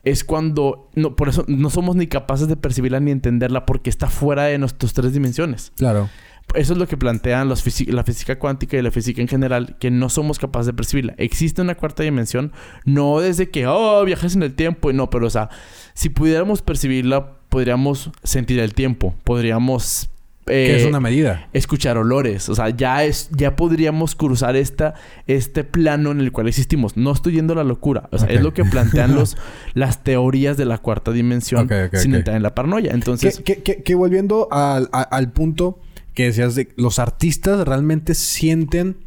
[0.03, 4.07] es cuando no, por eso no somos ni capaces de percibirla ni entenderla porque está
[4.07, 5.73] fuera de nuestras tres dimensiones.
[5.75, 6.09] Claro.
[6.55, 9.91] Eso es lo que plantean los la física cuántica y la física en general, que
[9.91, 11.13] no somos capaces de percibirla.
[11.17, 12.53] Existe una cuarta dimensión,
[12.85, 15.49] no desde que, oh, viajes en el tiempo, y no, pero o sea,
[15.93, 20.09] si pudiéramos percibirla, podríamos sentir el tiempo, podríamos
[20.47, 21.49] ¿Qué es una medida?
[21.53, 22.47] Escuchar olores.
[22.49, 24.93] O sea, ya es, ya podríamos cruzar esta,
[25.27, 26.95] este plano en el cual existimos.
[26.95, 28.07] No estoy yendo a la locura.
[28.11, 29.37] O sea, es lo que plantean los,
[29.73, 32.93] las teorías de la cuarta dimensión sin entrar en la paranoia.
[32.93, 33.41] Entonces.
[33.43, 35.79] Que, volviendo al, al, punto
[36.13, 38.97] que decías de los artistas realmente sienten.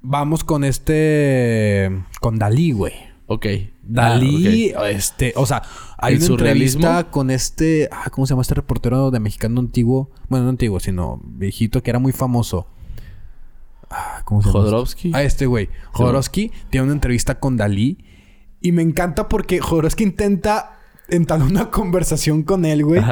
[0.00, 1.90] Vamos con este.
[2.20, 3.13] con Dalí, güey.
[3.26, 3.46] Ok.
[3.82, 5.62] Dalí, ah, este, o sea,
[5.98, 10.10] hay una entrevista con este, ah, ¿cómo se llama este reportero de mexicano antiguo?
[10.28, 12.66] Bueno, no antiguo, sino viejito que era muy famoso.
[13.90, 14.60] Ah, ¿Cómo se llama?
[14.60, 15.12] Jodorowsky.
[15.14, 15.68] Ah, este güey.
[15.92, 17.98] Jodorowsky tiene una entrevista con Dalí
[18.60, 23.02] y me encanta porque Jodorowsky intenta entablar una conversación con él, güey.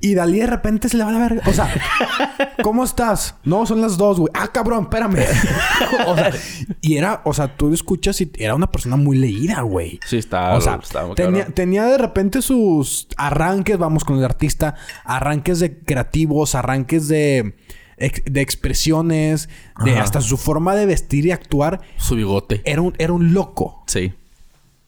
[0.00, 1.42] Y Dalí de repente se le va a la verga.
[1.46, 1.72] O sea,
[2.62, 3.36] ¿cómo estás?
[3.44, 4.32] No, son las dos, güey.
[4.34, 5.24] Ah, cabrón, espérame.
[6.06, 6.32] o sea,
[6.80, 10.00] y era, o sea, tú escuchas y era una persona muy leída, güey.
[10.04, 10.54] Sí, está.
[10.54, 10.80] O sea,
[11.14, 14.74] tenía, tenía, de repente sus arranques, vamos con el artista,
[15.04, 17.54] arranques de creativos, arranques de,
[17.96, 19.48] de expresiones,
[19.84, 21.80] de hasta su forma de vestir y actuar.
[21.96, 22.60] Su bigote.
[22.64, 23.84] Era un, era un loco.
[23.86, 24.12] Sí.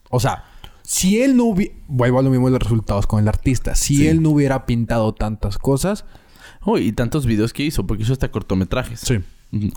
[0.09, 0.43] O sea,
[0.85, 1.73] si él no hubiera...
[1.87, 3.75] Vuelvo a lo mismo de los resultados con el artista.
[3.75, 6.05] Si él no hubiera pintado tantas cosas...
[6.67, 8.99] Oh, y tantos videos que hizo, porque hizo hasta cortometrajes.
[8.99, 9.19] Sí.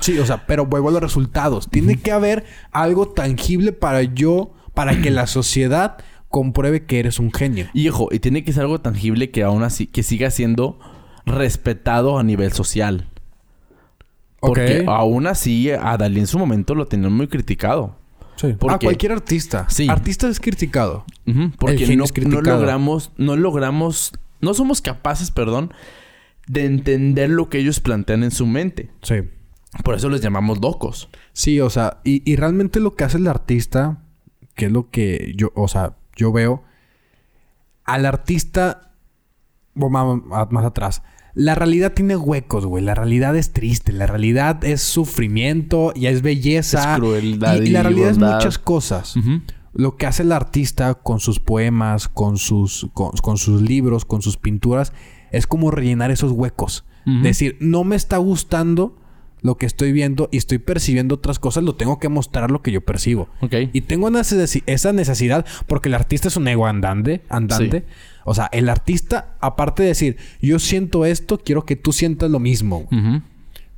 [0.01, 1.69] Sí, o sea, pero vuelvo a los resultados.
[1.69, 5.99] Tiene que haber algo tangible para yo, para que la sociedad
[6.31, 7.67] compruebe que eres un genio.
[7.75, 10.79] Y ojo, y tiene que ser algo tangible que aún así, que siga siendo
[11.27, 13.09] respetado a nivel social.
[14.41, 17.98] Porque aún así, a Dalí en su momento lo tenían muy criticado.
[18.39, 18.57] Sí.
[18.69, 19.69] a cualquier artista.
[19.69, 19.89] Sí.
[19.89, 21.05] Artista es criticado.
[21.59, 25.73] Porque no, no, logramos, no logramos, no somos capaces, perdón,
[26.47, 28.91] de entender lo que ellos plantean en su mente.
[29.03, 29.17] Sí.
[29.83, 31.11] Por eso les llamamos locos.
[31.33, 34.03] Sí, o sea, y, realmente lo que hace el artista,
[34.55, 36.63] que es lo que yo, o sea, yo veo,
[37.85, 38.93] al artista,
[39.75, 40.21] más,
[40.51, 41.03] más atrás,
[41.35, 42.83] la realidad tiene huecos, güey.
[42.83, 43.93] La realidad es triste.
[43.93, 46.95] La realidad es sufrimiento y es belleza.
[46.95, 47.61] Es crueldad.
[47.61, 49.15] Y, la realidad es muchas cosas.
[49.73, 54.37] Lo que hace el artista con sus poemas, con sus, con, sus libros, con sus
[54.37, 54.93] pinturas,
[55.31, 56.85] es como rellenar esos huecos.
[57.23, 58.97] Decir, no me está gustando
[59.41, 62.73] lo que estoy viendo y estoy percibiendo otras cosas, lo tengo que mostrar lo que
[62.73, 63.29] yo percibo.
[63.73, 64.09] Y tengo
[64.67, 67.85] esa necesidad porque el artista es un ego andante, andante.
[68.25, 72.41] O sea, el artista, aparte de decir, yo siento esto, quiero que tú sientas lo
[72.41, 72.89] mismo.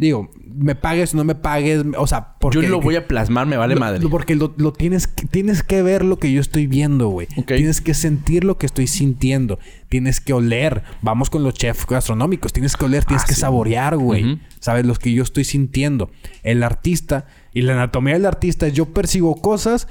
[0.00, 2.62] Digo, me pagues o no me pagues, o sea, porque...
[2.62, 4.08] Yo lo voy a plasmar, me vale lo- madre.
[4.08, 7.26] Porque lo, lo tienes, que- tienes que ver lo que yo estoy viendo, güey.
[7.46, 9.58] Tienes que sentir lo que estoy sintiendo.
[9.90, 10.82] Tienes que oler.
[11.02, 12.54] Vamos con los chefs gastronómicos.
[12.54, 13.40] Tienes que oler, tienes Ah, que sí.
[13.42, 14.40] saborear, güey.
[14.58, 14.86] ¿Sabes?
[14.86, 16.10] Lo que yo estoy sintiendo.
[16.42, 19.86] El artista y la anatomía del artista es yo percibo cosas,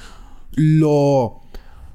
[0.55, 1.41] lo,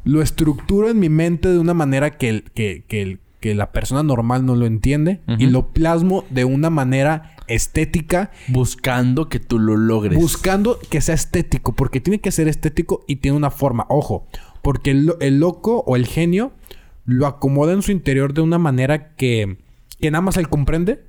[0.04, 3.72] lo estructuro en mi mente de una manera que, el- que, que, el- que la
[3.72, 9.58] persona normal no lo entiende y lo plasmo de una manera estética Buscando que tú
[9.58, 10.18] lo logres.
[10.18, 13.86] Buscando que sea estético, porque tiene que ser estético y tiene una forma.
[13.88, 14.26] Ojo,
[14.62, 16.52] porque el, el loco o el genio
[17.04, 19.58] lo acomoda en su interior de una manera que,
[20.00, 21.04] que nada más él comprende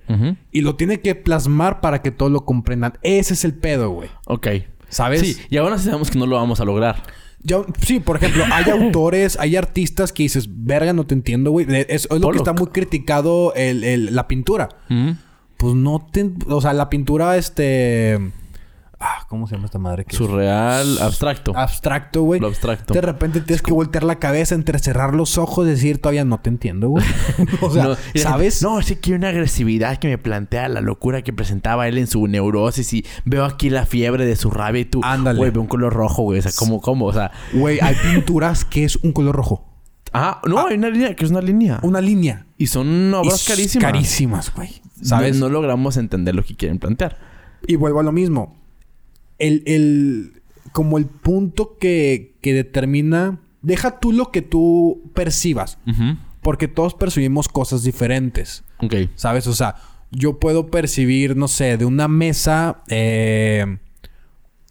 [0.51, 2.93] y lo tiene que plasmar para que todos lo comprendan.
[3.01, 4.09] Ese es el pedo, güey.
[4.27, 4.47] Ok.
[4.89, 5.21] ¿Sabes?
[5.21, 7.01] Sí, y ahora sabemos que no lo vamos a lograr.
[7.41, 11.65] Yo, sí, por ejemplo, hay autores, hay artistas que dices, verga, no te entiendo, güey.
[11.69, 14.69] Es, es lo que está muy criticado el- el- la pintura.
[14.89, 15.15] Ujú.
[15.57, 16.31] Pues no te...
[16.47, 18.19] O sea, la pintura, este...
[18.97, 20.05] Ah, ¿cómo se llama esta madre?
[20.05, 20.17] que es?
[20.17, 21.55] Surreal, abstracto.
[21.55, 22.39] abstracto, güey.
[22.39, 22.93] Lo abstracto.
[22.93, 26.89] De repente tienes que voltear la cabeza, entrecerrar los ojos, decir, todavía no te entiendo,
[26.89, 27.05] güey.
[27.61, 28.63] o sea, No, ¿sabes?
[28.63, 32.07] No, sí que hay una agresividad que me plantea la locura que presentaba él en
[32.07, 35.37] su neurosis y veo aquí la fiebre de su rabia y tú, Ándale.
[35.37, 37.05] güey, veo un color rojo, güey, o sea, ¿cómo, cómo?
[37.05, 39.65] O sea, Güey, hay pinturas que es un color rojo.
[40.13, 41.79] ah, no, hay una línea que es una línea.
[41.83, 42.47] Una línea.
[42.57, 43.83] Y son obras Y carísimas.
[43.91, 44.81] Carísimas, güey.
[45.07, 45.37] ¿Sabes?
[45.37, 47.17] No, no logramos entender lo que quieren plantear.
[47.67, 48.55] Y vuelvo a lo mismo.
[49.39, 50.41] El, el...
[50.71, 53.39] Como el punto que, que determina...
[53.61, 55.77] Deja tú lo que tú percibas.
[56.41, 58.63] Porque todos percibimos cosas diferentes.
[58.79, 58.93] Ok.
[59.15, 59.47] ¿Sabes?
[59.47, 59.75] O sea,
[60.11, 62.83] yo puedo percibir, no sé, de una mesa.
[62.89, 63.77] Eh,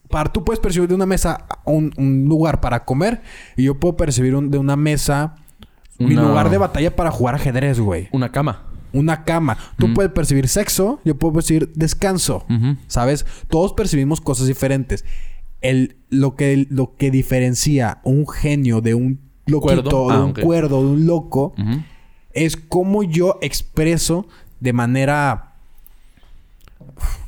[0.09, 3.23] para, tú puedes percibir de una mesa un, un lugar para comer.
[3.57, 5.35] Y yo puedo percibir un- de una mesa
[5.99, 8.09] mi Una- lugar de batalla para jugar ajedrez, güey.
[8.13, 8.63] Una cama.
[8.95, 9.59] Una cama.
[9.77, 12.47] Tú puedes percibir sexo, yo puedo percibir descanso.
[12.87, 13.27] ¿Sabes?
[13.49, 15.05] Todos percibimos cosas diferentes.
[15.61, 20.09] El, lo, que, lo que diferencia un genio de un loquito, Cuerdo.
[20.09, 21.55] de Ah, un cuerdo, de un loco,
[22.33, 24.27] es cómo yo expreso
[24.61, 25.51] de manera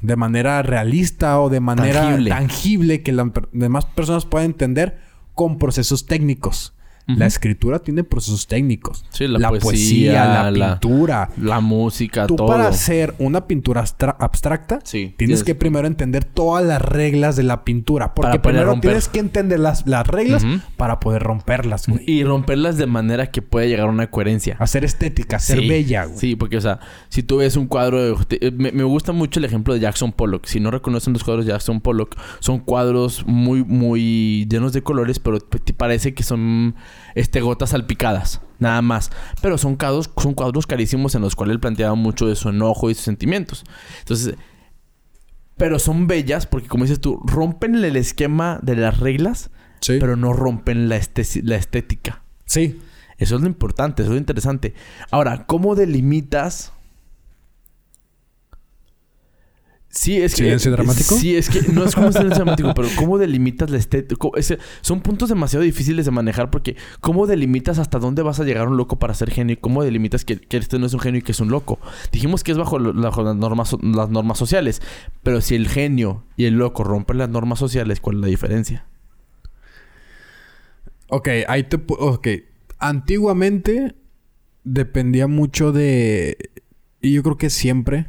[0.01, 2.31] de manera realista o de manera Tangible.
[2.31, 4.99] tangible, que las demás personas puedan entender
[5.35, 6.75] con procesos técnicos.
[7.07, 9.05] La escritura tiene procesos técnicos.
[9.11, 11.31] Sí, la poesía, la, la- pintura.
[11.41, 12.49] La música, Tú todo.
[12.49, 17.37] para hacer una pintura abstra- abstracta, Sí, tienes tienes- que primero entender todas las reglas
[17.37, 18.13] de la pintura.
[18.13, 18.91] Porque primero romper.
[18.91, 20.45] tienes que entender las, las reglas
[20.77, 22.03] para poder romperlas, güey.
[22.11, 24.57] Y romperlas de manera que pueda llegar a una coherencia.
[24.59, 26.19] Hacer estética, ser Sí, bella, güey.
[26.19, 28.25] Sí, porque, o sea, si tú ves un cuadro de...
[28.25, 30.47] te- Me, me gusta mucho el ejemplo de Jackson Pollock.
[30.47, 35.21] Si no reconocen los cuadros de Jackson Pollock, son cuadros muy, muy llenos de colores,
[35.21, 36.75] pero te parece que son
[37.15, 38.41] este, gotas salpicadas.
[38.59, 39.11] Nada más.
[39.43, 42.91] Pero son cuadros, son cuadros carísimos en los cuales él planteaba mucho de su enojo
[42.91, 43.65] y sus sentimientos.
[44.01, 44.35] Entonces...
[45.57, 49.97] Pero son bellas porque, como dices tú, rompen el esquema de las reglas, Sí.
[49.99, 52.23] pero no rompen la, estesi- la estética.
[52.45, 52.79] Sí.
[53.17, 54.75] Eso es lo importante, eso es lo interesante.
[55.11, 56.73] Ahora, ¿cómo delimitas?
[59.99, 60.43] Sí, es que...
[60.45, 61.17] ¿Silencio dramático?
[61.17, 61.73] Sí, es que...
[61.73, 64.29] No es como silencio dramático, pero ¿cómo delimitas la estética?
[64.83, 68.77] Son puntos demasiado difíciles de manejar porque ¿cómo delimitas hasta dónde vas a llegar un
[68.77, 69.55] loco para ser genio?
[69.55, 71.79] ¿Y cómo delimitas que, que este no es un genio y que es un loco?
[72.13, 74.83] Dijimos que es bajo, lo- bajo las, normas, las normas sociales.
[75.23, 78.85] Pero si el genio y el loco rompen las normas sociales, ¿cuál es la diferencia?
[81.09, 81.81] Ok, ahí te...
[81.89, 82.29] Ok.
[82.79, 83.95] Antiguamente
[84.65, 86.51] dependía mucho de...
[87.01, 88.09] Y yo creo que siempre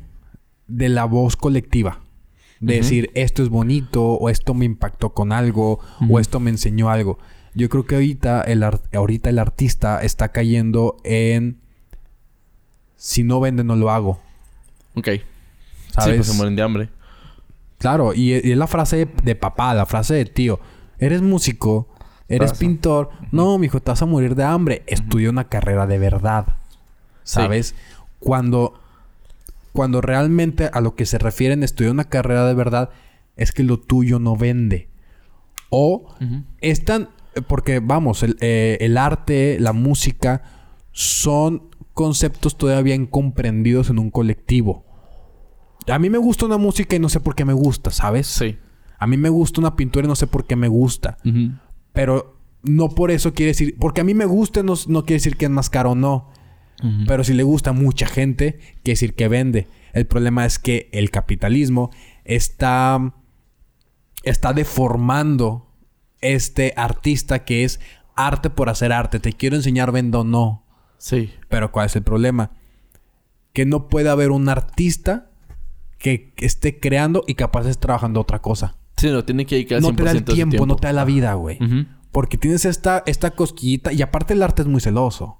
[0.67, 2.01] de la voz colectiva.
[2.59, 6.89] De decir, esto es bonito, o esto me impactó con algo, o esto me enseñó
[6.89, 7.19] algo.
[7.53, 11.59] Yo creo que ahorita el, ahorita el artista está cayendo en...
[12.95, 14.19] Si no vende, no lo hago.
[14.95, 15.07] Ok.
[15.07, 15.21] Sí,
[15.91, 16.15] ¿Sabes?
[16.17, 16.89] pues se mueren de hambre.
[17.77, 20.59] Claro, y, y es la frase de, de papá, la frase de tío.
[20.97, 21.87] Eres músico,
[22.27, 23.11] eres pintor.
[23.31, 24.83] No, mijo, te vas a morir de hambre.
[24.87, 26.57] Estudia una carrera de verdad.
[27.23, 27.35] Sí.
[27.35, 27.75] ¿Sabes?
[28.19, 28.79] Cuando,
[29.77, 32.89] cuando realmente a lo que se refieren estudiar una carrera de verdad,
[33.35, 34.89] es que lo tuyo no vende.
[35.69, 36.15] O
[36.61, 37.09] es tan...
[37.47, 40.41] Porque, vamos, el, eh, el arte, la música,
[40.93, 44.83] son conceptos todavía incomprendidos en un colectivo.
[45.87, 48.25] A mí me gusta una música y no sé por qué me gusta, ¿sabes?
[48.25, 48.57] Sí.
[48.97, 51.19] A mí me gusta una pintura y no sé por qué me gusta.
[51.93, 53.75] Pero no por eso quiere decir...
[53.79, 56.31] Porque a mí me gusta no, no quiere decir que es más caro o no.
[57.07, 59.67] Pero si le gusta a mucha gente, quiere decir que vende.
[59.93, 61.89] El problema es que el capitalismo
[62.23, 63.13] está...
[64.23, 65.67] Está deformando
[66.21, 67.79] este artista que es
[68.15, 69.19] arte por hacer arte.
[69.19, 70.65] Te quiero enseñar, vendo o no.
[70.97, 71.31] Sí.
[71.47, 72.51] Pero ¿cuál es el problema?
[73.53, 75.31] Que no puede haber un artista
[75.97, 78.75] que esté creando y capaz esté trabajando otra cosa.
[78.97, 80.87] Sí, no, tiene que dedicar No te da el 100% de su tiempo, no te
[80.87, 81.59] da la vida, güey.
[82.11, 85.39] Porque tienes esta, esta cosquillita y aparte el arte es muy celoso.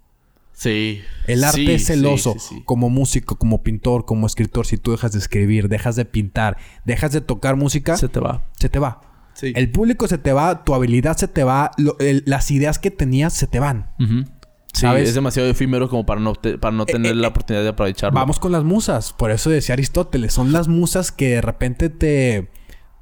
[0.60, 1.02] Sí.
[1.28, 2.34] El arte Sí, es celoso.
[2.34, 2.64] sí, sí, sí.
[2.66, 4.66] Como músico, como pintor, como escritor.
[4.66, 8.20] Si tú dejas de escribir, dejas de pintar, dejas de tocar música, Se se, te
[8.20, 8.44] va.
[8.58, 9.02] te va.
[9.36, 9.54] Sí.
[9.56, 12.90] El público se te va, tu habilidad se te va, lo- el- las ideas que
[12.90, 13.92] tenías se te van.
[14.00, 15.10] Sí, ¿Sabes?
[15.10, 17.70] es demasiado efímero como para no, te- para no tener eh, la eh, oportunidad de
[17.70, 18.20] aprovecharlo.
[18.20, 19.14] Vamos con las musas.
[19.14, 20.34] Por eso decía Aristóteles.
[20.34, 22.50] Son las musas que de repente te...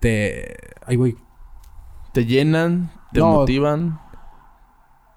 [0.01, 0.57] Te...
[0.85, 1.15] Ay, güey.
[2.13, 3.31] Te llenan, te No.
[3.31, 3.99] motivan,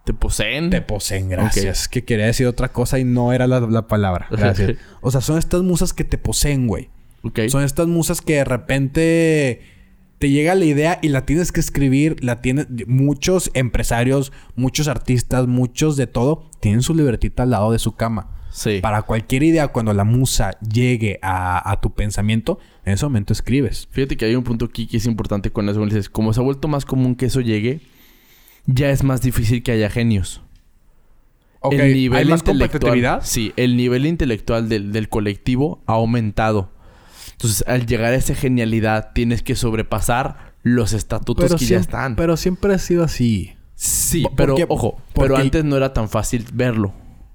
[0.08, 0.70] te poseen.
[0.70, 1.86] Te poseen, gracias.
[1.86, 4.26] Que quería decir otra cosa y no era la, la palabra.
[4.30, 4.78] Gracias.
[5.02, 6.88] o sea, son estas musas que te poseen, güey.
[7.24, 7.40] Ok.
[7.50, 9.60] Son estas musas que de repente
[10.18, 12.24] te llega la idea y la tienes que escribir.
[12.24, 12.68] La tienes...
[12.86, 16.48] Muchos empresarios, muchos artistas, muchos de todo...
[16.60, 18.30] Tienen su libretita al lado de su cama.
[18.50, 18.78] Sí.
[18.80, 22.58] Para cualquier idea, cuando la musa llegue a, a tu pensamiento...
[22.86, 23.88] En ese momento escribes.
[23.90, 25.86] Fíjate que hay un punto aquí que es importante con eso.
[26.10, 27.82] Como se ha vuelto más común que eso llegue,
[28.68, 30.42] ya es más difícil que haya genios.
[31.60, 33.22] Ok, el nivel ¿Hay más intelectual- competitividad?
[33.24, 36.70] Sí, el nivel intelectual del, del colectivo ha aumentado.
[37.32, 42.16] Entonces, al llegar a esa genialidad, tienes que sobrepasar los estatutos que ya siempre, están.
[42.16, 43.54] pero siempre ha sido así.
[43.74, 44.66] sí, ¿por pero qué?
[44.68, 46.92] ojo, pero antes no era tan fácil verlo.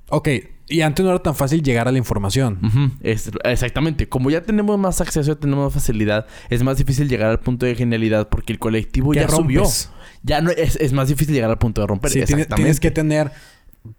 [0.09, 0.29] Ok,
[0.73, 2.59] y antes no era tan fácil llegar a la información.
[3.01, 4.09] Es- exactamente.
[4.09, 7.65] Como ya tenemos más acceso, ya tenemos más facilidad, es más difícil llegar al punto
[7.65, 9.61] de genialidad porque el colectivo ya subió.
[9.61, 9.89] rompes.
[10.23, 12.09] Ya no es, es más difícil llegar al punto de romper.
[12.09, 12.55] Sí, tienes, Exactamente.
[12.63, 13.31] tienes que tener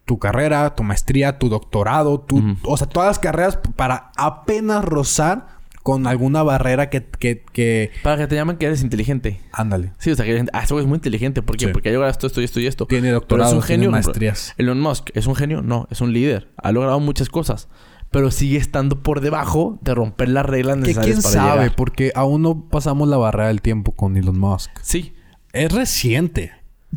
[0.06, 5.53] tu carrera, tu maestría, tu doctorado, tu, o sea, todas las carreras para apenas rozar
[5.84, 7.90] con alguna barrera que, que, que...
[8.02, 9.40] Para que te llamen que eres inteligente.
[9.52, 9.92] Ándale.
[9.98, 11.42] Sí, o sea, que ah, ese güey es muy inteligente.
[11.42, 11.66] ¿Por qué?
[11.66, 11.72] Sí.
[11.72, 12.86] Porque ha llegado a esto, esto y esto y esto.
[12.86, 13.90] Tiene Pero doctorado, es un tiene genio.
[13.92, 14.54] maestrías.
[14.58, 15.60] Elon Musk, ¿es un genio?
[15.62, 16.48] No, es un líder.
[16.56, 17.68] Ha logrado muchas cosas.
[18.10, 21.76] Pero sigue estando por debajo de romper las reglas necesarias quién para sabe, llegar.
[21.76, 24.70] porque aún no pasamos la barrera del tiempo con Elon Musk.
[24.80, 25.12] Sí.
[25.52, 26.52] Es reciente.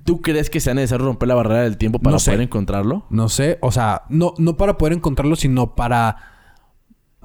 [0.05, 2.31] ¿Tú crees que sea necesario romper la barrera del tiempo para No sé.
[2.31, 3.05] poder encontrarlo?
[3.09, 6.17] No sé, o sea, no, no para poder encontrarlo, sino para,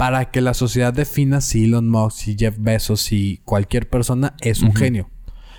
[0.03, 4.61] para que la sociedad defina si Elon Musk, si Jeff Bezos, si cualquier persona es
[4.63, 5.09] un genio.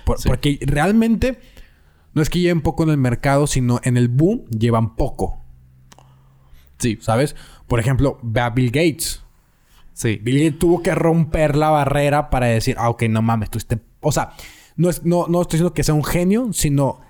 [0.04, 0.28] Por- Sí.
[0.28, 1.38] Porque realmente
[2.12, 5.42] no es que lleven poco en el mercado, sino en el boom llevan poco,
[6.76, 6.98] Sí.
[7.00, 7.36] ¿sabes?
[7.66, 9.22] Por ejemplo, ve a Bill Gates.
[9.94, 10.20] Sí.
[10.22, 13.78] Bill Gates tuvo que romper la barrera para decir, ah, ok, no mames, tú este...
[14.00, 14.34] O sea,
[14.76, 17.00] no, es, no, no estoy diciendo que sea un genio, sino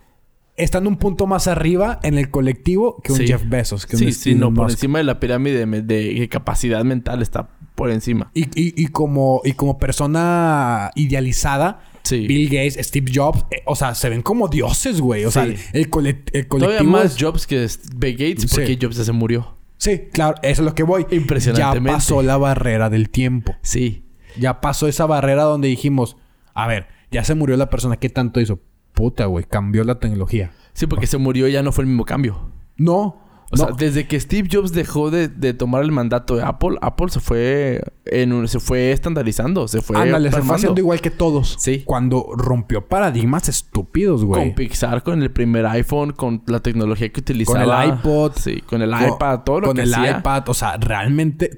[0.79, 3.27] en un punto más arriba en el colectivo que un Sí.
[3.27, 6.85] Jeff Bezos, que un Sí, sí, no, por encima de la pirámide de, de capacidad
[6.85, 8.31] mental está por encima.
[8.35, 12.27] Y, y- y como, y como persona idealizada, Sí.
[12.27, 15.25] Bill Gates, Steve Jobs, eh, o sea, se ven como dioses, güey.
[15.25, 15.55] O sea, Sí.
[15.73, 16.59] el, cole- el colectivo.
[16.79, 18.79] Todavía más Jobs que Bill Gates porque Sí.
[18.81, 19.57] Jobs ya se murió.
[19.79, 21.07] Sí, claro, eso es lo que voy.
[21.11, 21.93] Ya Impresionantemente.
[21.93, 23.57] pasó la barrera del tiempo.
[23.63, 24.05] Sí.
[24.39, 26.17] Ya pasó esa barrera donde dijimos,
[26.55, 28.61] a ver, ya se murió la persona, ¿qué tanto hizo?
[28.95, 30.53] Puta, güey, cambió la tecnología.
[30.73, 32.51] Sí, porque se murió ya no fue el mismo cambio.
[32.77, 33.24] No.
[33.53, 33.65] O no.
[33.67, 37.21] sea, desde que Steve Jobs dejó de, de tomar el mandato de Apple, Apple se
[37.21, 41.57] fue en un- se fue estandarizando, se fue Ándale, se fue haciendo igual que todos.
[41.61, 41.83] Sí.
[41.85, 44.43] Cuando rompió paradigmas estúpidos, güey.
[44.47, 47.65] Con Pixar, con el primer iPhone, con la tecnología que utilizaba.
[47.65, 48.33] Con el iPod.
[48.37, 50.19] Sí, con el Con- iPad, todo lo con que el hacía.
[50.19, 51.51] iPad, o sea, realmente,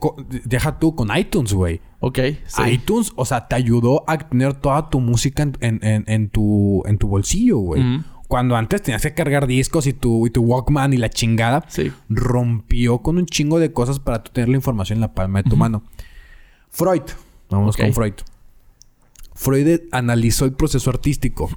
[0.45, 1.81] deja tú con iTunes, güey.
[2.01, 2.63] Ok, sí.
[2.71, 6.83] iTunes, o sea, te ayudó a tener toda tu música en, en- en- en tu,
[6.87, 7.83] en tu bolsillo, güey.
[8.29, 11.93] Cuando antes tenías que cargar discos y tu, y tu Walkman y la chingada, Sí.
[12.09, 15.49] rompió con un chingo de cosas para tú tener la información en la palma de
[15.51, 15.83] tu mano.
[16.71, 17.03] Freud,
[17.51, 18.15] vamos con Freud.
[19.35, 21.51] Freud analizó el proceso artístico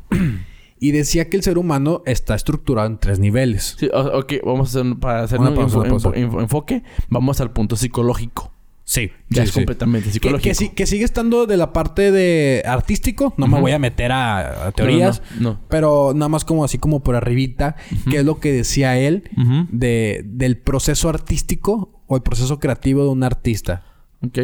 [0.79, 3.75] y decía que el ser humano está estructurado en tres niveles.
[3.79, 6.11] Sí, ok, vamos a hacer, para hacer un pausa, pausa.
[6.15, 8.51] enfoque, vamos al punto psicológico.
[8.91, 9.59] Sí, Ya sí, es sí.
[9.59, 10.55] completamente psicológico.
[10.57, 13.35] que, que sigue estando de la parte de artístico.
[13.37, 15.21] No me voy a meter a, a teorías.
[15.39, 17.75] No, no, Pero nada más como así como por arribita.
[18.09, 19.29] Que es lo que decía él
[19.71, 23.83] de, del proceso artístico o el proceso creativo de un artista.
[24.25, 24.39] Ok.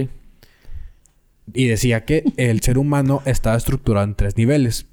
[1.56, 4.86] Y decía que el ser humano estaba estructurado en tres niveles.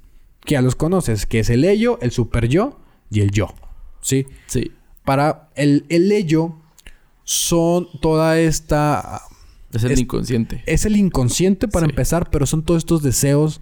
[0.45, 1.27] Que ya los conoces.
[1.27, 2.79] Que es el ello, el super yo
[3.11, 3.53] y el yo.
[4.01, 4.25] ¿Sí?
[4.47, 4.71] Sí.
[5.05, 6.55] Para el, el ello
[7.23, 9.21] son toda esta
[9.73, 10.63] Es el Es- inconsciente.
[10.65, 11.91] es el inconsciente para Sí.
[11.91, 13.61] empezar, pero son todos estos deseos.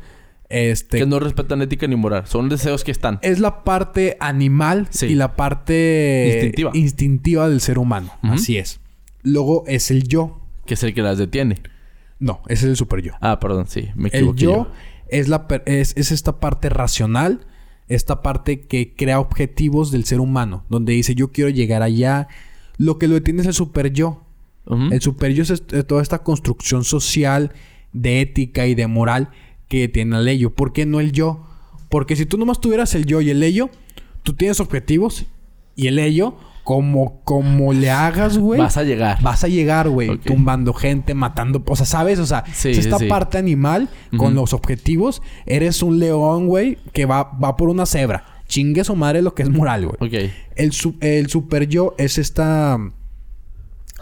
[0.49, 0.97] Este.
[0.99, 2.23] Que no respetan ética ni moral.
[2.27, 3.19] Son deseos que están.
[3.21, 5.05] Es la parte animal Sí.
[5.05, 6.71] y la parte Instintiva.
[6.73, 8.11] instintiva del ser humano.
[8.21, 8.81] Así es.
[9.23, 10.41] Luego es el yo.
[10.65, 11.61] Que es el que las detiene.
[12.19, 13.13] No, ese es el super yo.
[13.21, 13.87] Ah, perdón, sí.
[13.95, 14.41] Me El equivoqué.
[14.43, 14.71] yo
[15.07, 17.47] es, la, es, es esta parte racional,
[17.87, 22.27] esta parte que crea objetivos del ser humano, donde dice yo quiero llegar allá.
[22.77, 24.25] Lo que lo detiene es el super yo.
[24.65, 24.93] Ujú.
[24.93, 27.51] El super yo es est- toda esta construcción social
[27.93, 29.29] de ética y de moral
[29.67, 30.53] que tiene el ello.
[30.53, 31.45] ¿Por qué no el yo?
[31.89, 33.69] Porque si tú nomás tuvieras el yo y el ello,
[34.23, 35.25] tú tienes objetivos
[35.75, 38.59] y el ello, como, como le hagas, güey.
[38.61, 39.21] Vas a llegar.
[39.21, 40.17] Vas a llegar, güey.
[40.19, 41.63] Tumbando gente, matando.
[41.65, 42.19] O sea, ¿sabes?
[42.19, 43.07] O sea, Sí, sí, esta sí.
[43.07, 48.25] parte animal con los objetivos, eres un león, güey, que va, va por una cebra.
[48.47, 49.97] Chingue su madre lo que es moral, güey.
[50.27, 50.31] Ok.
[50.55, 52.77] El, su- el super yo es esta.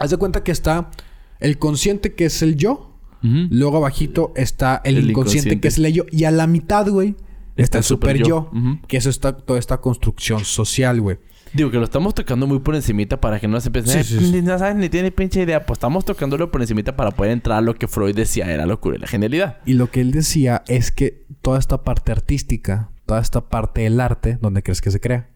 [0.00, 0.90] Haz de cuenta que está
[1.38, 2.88] el consciente que es el yo.
[3.22, 5.60] Luego abajito está el, El inconsciente, inconsciente.
[5.60, 6.06] que es el ello.
[6.10, 7.16] Y a la mitad, güey,
[7.54, 8.50] está, el super yo.
[8.88, 11.18] Que eso está toda esta construcción social, güey.
[11.52, 14.20] Digo que lo estamos tocando muy por encimita para que no se piensen, Sí, "Eh,
[14.20, 14.40] sí, sí.
[14.42, 15.66] no saben ni tiene pinche idea.
[15.66, 18.96] Pues estamos tocándolo por encimita para poder entrar a lo que Freud decía era locura
[18.96, 19.58] y la genialidad.
[19.66, 24.00] Y lo que él decía es que toda esta parte artística, toda esta parte del
[24.00, 25.28] arte, ¿dónde crees que se crea?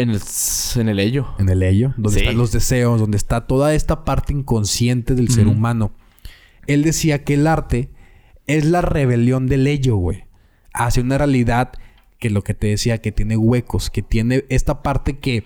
[0.00, 0.20] En el,
[0.76, 1.28] en el ello.
[1.38, 2.24] En el ello, donde Sí.
[2.24, 5.92] están los deseos, donde está toda esta parte inconsciente del ser humano.
[6.66, 7.90] Él decía que el arte
[8.46, 10.24] es la rebelión del ello, güey.
[10.72, 11.72] Hacia una realidad
[12.18, 15.44] que lo que te decía, que tiene huecos, que tiene esta parte que,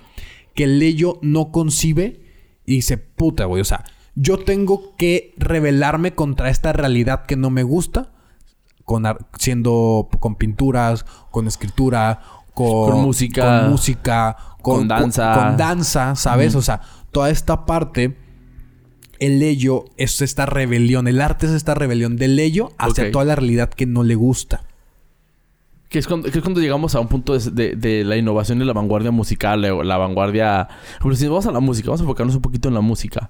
[0.55, 2.21] que el ello no concibe
[2.67, 3.61] y dice, puta, güey.
[3.61, 3.85] O sea,
[4.15, 8.13] yo tengo que rebelarme contra esta realidad que no me gusta,
[8.85, 9.05] con
[9.39, 12.21] siendo con pinturas, con escritura,
[12.55, 13.61] con, Con música.
[13.63, 15.35] con música, Con danza.
[15.35, 16.55] con, danza, ¿sabes?
[16.55, 16.81] O sea,
[17.11, 18.17] toda esta parte,
[19.19, 23.37] el ello es esta rebelión, el arte es esta rebelión del ello hacia toda la
[23.37, 24.65] realidad que no le gusta.
[25.89, 28.63] Que es, cuando, que es cuando llegamos a un punto de, de- de la innovación
[28.63, 30.67] y la vanguardia musical, o la vanguardia...
[31.03, 33.29] Pero si vamos a la música, vamos a enfocarnos un poquito en la música.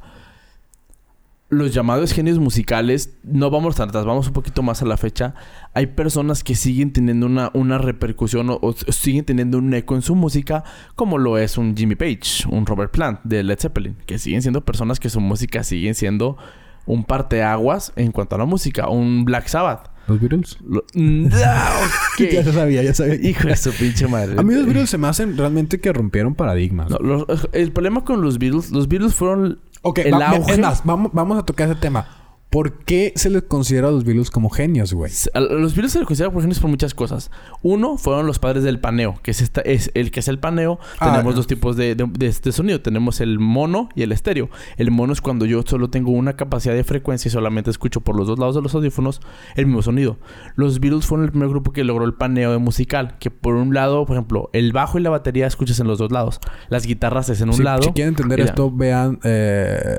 [1.54, 5.34] Los llamados genios musicales, no vamos tan atrás, vamos un poquito más a la fecha.
[5.74, 10.00] Hay personas que siguen teniendo una, una repercusión o, o siguen teniendo un eco en
[10.00, 14.18] su música, como lo es un Jimmy Page, un Robert Plant de Led Zeppelin, que
[14.18, 16.38] siguen siendo personas que su música siguen siendo
[16.86, 19.90] un parteaguas en cuanto a la música, un Black Sabbath.
[20.08, 20.58] ¿Los Beatles?
[20.66, 21.80] Lo- Mm, ah,
[22.14, 22.28] ok.
[22.32, 23.14] ya sabía, ya sabía.
[23.30, 24.36] Hijo de su pinche madre.
[24.38, 26.88] A mí los Beatles se me hacen realmente que rompieron paradigmas.
[26.90, 30.52] No, los- el problema con los Beatles, los Beatles fueron Ok, el va- auge.
[30.52, 32.06] es más, vamos, vamos a tocar ese tema.
[32.52, 35.10] ¿Por qué se les considera a los Beatles como genios, güey?
[35.32, 37.30] A Los Beatles se les considera por genios por muchas cosas.
[37.62, 40.78] Uno fueron los padres del paneo, que es, esta, es el que es el paneo.
[41.00, 41.36] Ah, tenemos no.
[41.38, 42.82] dos tipos de, de- de- de sonido.
[42.82, 44.50] Tenemos el mono y el estéreo.
[44.76, 48.16] El mono es cuando yo solo tengo una capacidad de frecuencia y solamente escucho por
[48.16, 49.22] los dos lados de los audífonos
[49.56, 50.18] el mismo sonido.
[50.54, 53.16] Los Beatles fueron el primer grupo que logró el paneo de musical.
[53.18, 56.12] Que por un lado, por ejemplo, el bajo y la batería escuchas en los dos
[56.12, 56.38] lados.
[56.68, 57.82] Las guitarras es en un lado.
[57.84, 59.18] si quieren entender esto, vean...
[59.24, 59.96] Eh,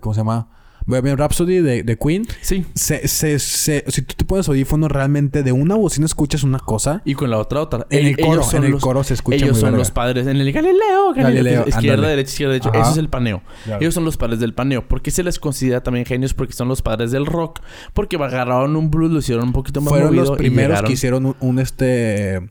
[0.00, 0.48] ¿Cómo se llama?
[0.88, 2.26] Vean Rhapsody de, de Queen.
[2.40, 2.64] Sí.
[2.74, 7.02] Se, se, se- si tú te pones audífonos realmente de una bocina escuchas una cosa.
[7.04, 7.86] Y con la otra, otra.
[7.90, 10.26] En el coro, en el los- coro se escucha Ellos muy son los padres.
[10.26, 11.24] En el Galileo, Galileo.
[11.24, 12.70] Galileo, izquierda, derecha, izquierda, derecha.
[12.70, 12.80] Ajá.
[12.80, 13.42] Eso es el paneo.
[13.80, 14.88] Ellos son los padres del paneo.
[14.88, 16.32] ¿Por qué se les considera también genios?
[16.32, 17.60] Porque son los padres del rock.
[17.92, 21.26] Porque agarraron un blues, lo hicieron un poquito más Fueron movido los primeros que hicieron
[21.26, 22.50] un, un, este...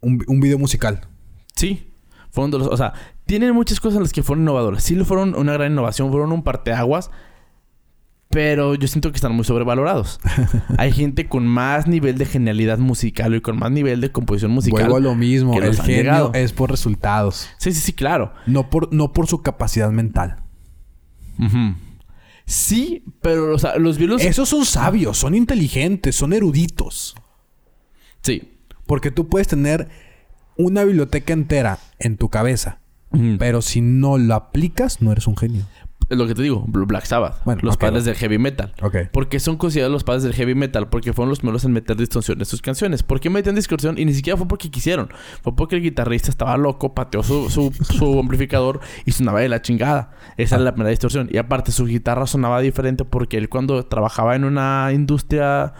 [0.00, 1.02] Un, un video musical.
[1.54, 1.86] Sí.
[2.30, 2.66] Fueron de los...
[2.68, 2.94] O sea,
[3.26, 4.82] tienen muchas cosas en las que fueron innovadoras.
[4.82, 6.10] Sí fueron una gran innovación.
[6.10, 7.10] Fueron un parteaguas.
[8.30, 10.20] Pero yo siento que están muy sobrevalorados.
[10.78, 14.82] Hay gente con más nivel de genialidad musical y con más nivel de composición musical.
[14.82, 15.52] Vuelvo a lo mismo.
[15.52, 16.30] que El genio llegado.
[16.34, 17.48] es por resultados.
[17.58, 18.32] Sí, sí, sí, claro.
[18.46, 20.36] No por, no por su capacidad mental.
[22.46, 24.24] Sí, pero o sea, los Beatles...
[24.24, 27.16] Esos son sabios, son inteligentes, son eruditos.
[28.22, 28.52] Sí.
[28.86, 29.88] Porque tú puedes tener
[30.56, 32.80] una biblioteca entera en tu cabeza.
[33.40, 35.64] Pero si no lo aplicas, no eres un genio.
[36.10, 37.36] Es lo que te digo, Black Sabbath.
[37.44, 38.74] Bueno, los padres del heavy metal.
[38.82, 38.96] Ok.
[39.12, 40.88] ¿Por qué son considerados los padres del heavy metal?
[40.88, 43.04] Porque fueron los primeros en meter distorsión en sus canciones.
[43.04, 43.96] ¿Por qué metían distorsión?
[43.96, 45.08] Y ni siquiera fue porque quisieron.
[45.40, 49.62] Fue porque el guitarrista estaba loco, pateó su, su, su amplificador y sonaba de la
[49.62, 50.10] chingada.
[50.36, 51.28] Esa era la primera distorsión.
[51.30, 55.74] Y aparte, su guitarra sonaba diferente porque él cuando trabajaba en una industria...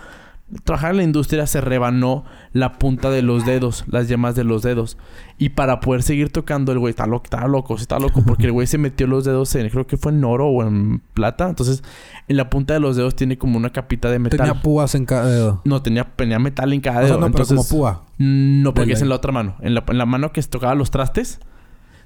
[0.65, 4.63] Trabajaba en la industria se rebanó la punta de los dedos, las yemas de los
[4.63, 4.99] dedos.
[5.39, 8.53] Y para poder seguir tocando, el güey está loco, está loco, está loco, porque el
[8.53, 11.49] güey se metió los dedos en, creo que fue en oro o en plata.
[11.49, 11.83] Entonces,
[12.29, 14.39] en la punta de los dedos tiene como una capita de metal.
[14.39, 15.63] Tenía púas en cada dedo.
[15.65, 17.19] No, tenía, tenía metal en cada O dedo.
[17.19, 18.05] sea, no, pero como púa.
[18.19, 19.55] No, porque es en la otra mano.
[19.61, 21.41] En la, en la mano que tocaba los trastes.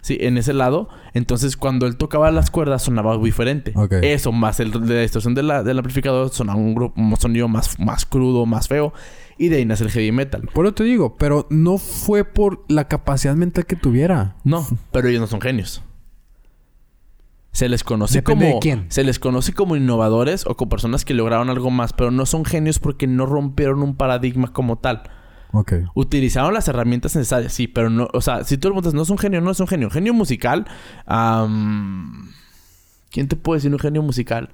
[0.04, 0.90] Sí, en ese lado.
[1.14, 3.72] Entonces, cuando él tocaba las cuerdas, sonaba diferente.
[3.74, 3.94] Ok.
[4.02, 7.48] Eso, más el, de la distorsión de la- del amplificador, sonaba un, grupo, un sonido
[7.48, 8.92] más, más crudo, más feo.
[9.38, 10.42] Y de ahí nace el heavy metal.
[10.52, 14.36] Por eso te digo, pero no fue por la capacidad mental que tuviera.
[14.44, 15.82] No, pero ellos no son genios.
[17.52, 18.86] Se les conoce Depende como de quién.
[18.90, 22.44] se les conoce como innovadores o como personas que lograron algo más, pero no son
[22.44, 25.04] genios porque no rompieron un paradigma como tal.
[25.54, 25.72] Ok.
[25.94, 29.10] Utilizaron las herramientas necesarias, sí, pero no, o sea, si tú le preguntas, no es
[29.10, 29.88] un genio, no es un genio.
[29.88, 30.66] Genio musical,
[33.10, 34.50] ¿quién te puede decir un genio musical?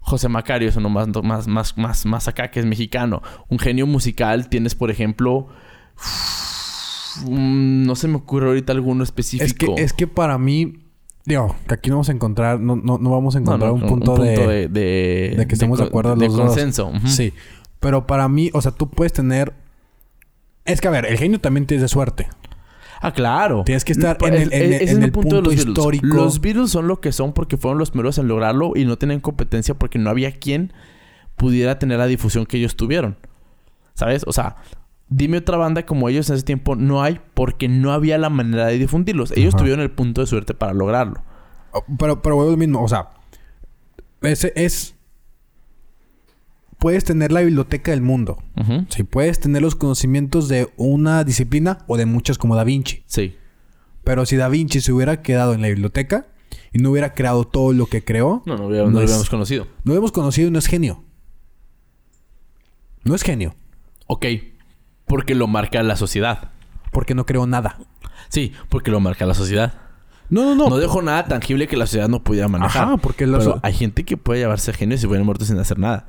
[0.00, 3.22] José Macario es uno más, más, más, más, más acá que es mexicano.
[3.48, 5.48] Un genio musical tienes, por ejemplo...
[7.24, 9.44] mm, No se me ocurre ahorita alguno específico.
[9.44, 10.84] Es que, es que para mí,
[11.24, 13.86] digo, que aquí no vamos a encontrar, no, no, no vamos a encontrar no, un,
[13.88, 16.46] punto de, de, de que estemos de acuerdo de los dos.
[16.46, 16.86] consenso.
[16.88, 17.08] Ujú.
[17.08, 17.32] Sí.
[17.80, 19.52] Pero para mí, o sea, tú puedes tener.
[20.66, 22.28] Es que a ver, el genio también tienes de suerte.
[23.00, 23.62] Ah, claro.
[23.64, 25.54] Tienes que estar en el- en es- el- ese en es el punto de los
[25.54, 25.68] Beatles.
[25.68, 26.06] histórico.
[26.08, 29.20] Los Beatles son lo que son porque fueron los primeros en lograrlo y no tenían
[29.20, 30.72] competencia porque no había quien
[31.36, 33.16] pudiera tener la difusión que ellos tuvieron.
[33.94, 34.24] ¿Sabes?
[34.26, 34.56] O sea,
[35.08, 38.66] dime otra banda como ellos en ese tiempo no hay porque no había la manera
[38.66, 39.30] de difundirlos.
[39.32, 39.58] Ellos Ajá.
[39.58, 41.22] tuvieron el punto de suerte para lograrlo.
[41.72, 43.10] Oh, Pero, pero lo mismo, o sea,
[44.22, 44.95] ese es.
[46.86, 48.38] Puedes tener la biblioteca del mundo.
[48.90, 53.02] Sí, puedes tener los conocimientos de una disciplina o de muchas como Da Vinci.
[53.06, 53.34] Sí.
[54.04, 56.28] Pero si Da Vinci se hubiera quedado en la biblioteca
[56.72, 59.28] y no hubiera creado todo lo que creó, No, no, hubiera- no No lo habíamos
[59.28, 59.66] conocido.
[59.82, 61.02] no lo hemos conocido y no es genio.
[63.02, 63.56] No es genio,
[64.06, 64.26] Ok.
[65.06, 66.52] Porque lo marca la sociedad.
[66.92, 67.78] porque no creó nada.
[68.28, 69.74] Sí, porque lo marca la sociedad.
[70.30, 70.68] No, no, no.
[70.70, 72.84] No dejó nada tangible que la sociedad no pudiera manejar.
[72.84, 75.58] Ajá, porque la Pero so- hay gente que puede llamarse genios y hubieran muerto sin
[75.58, 76.06] hacer nada.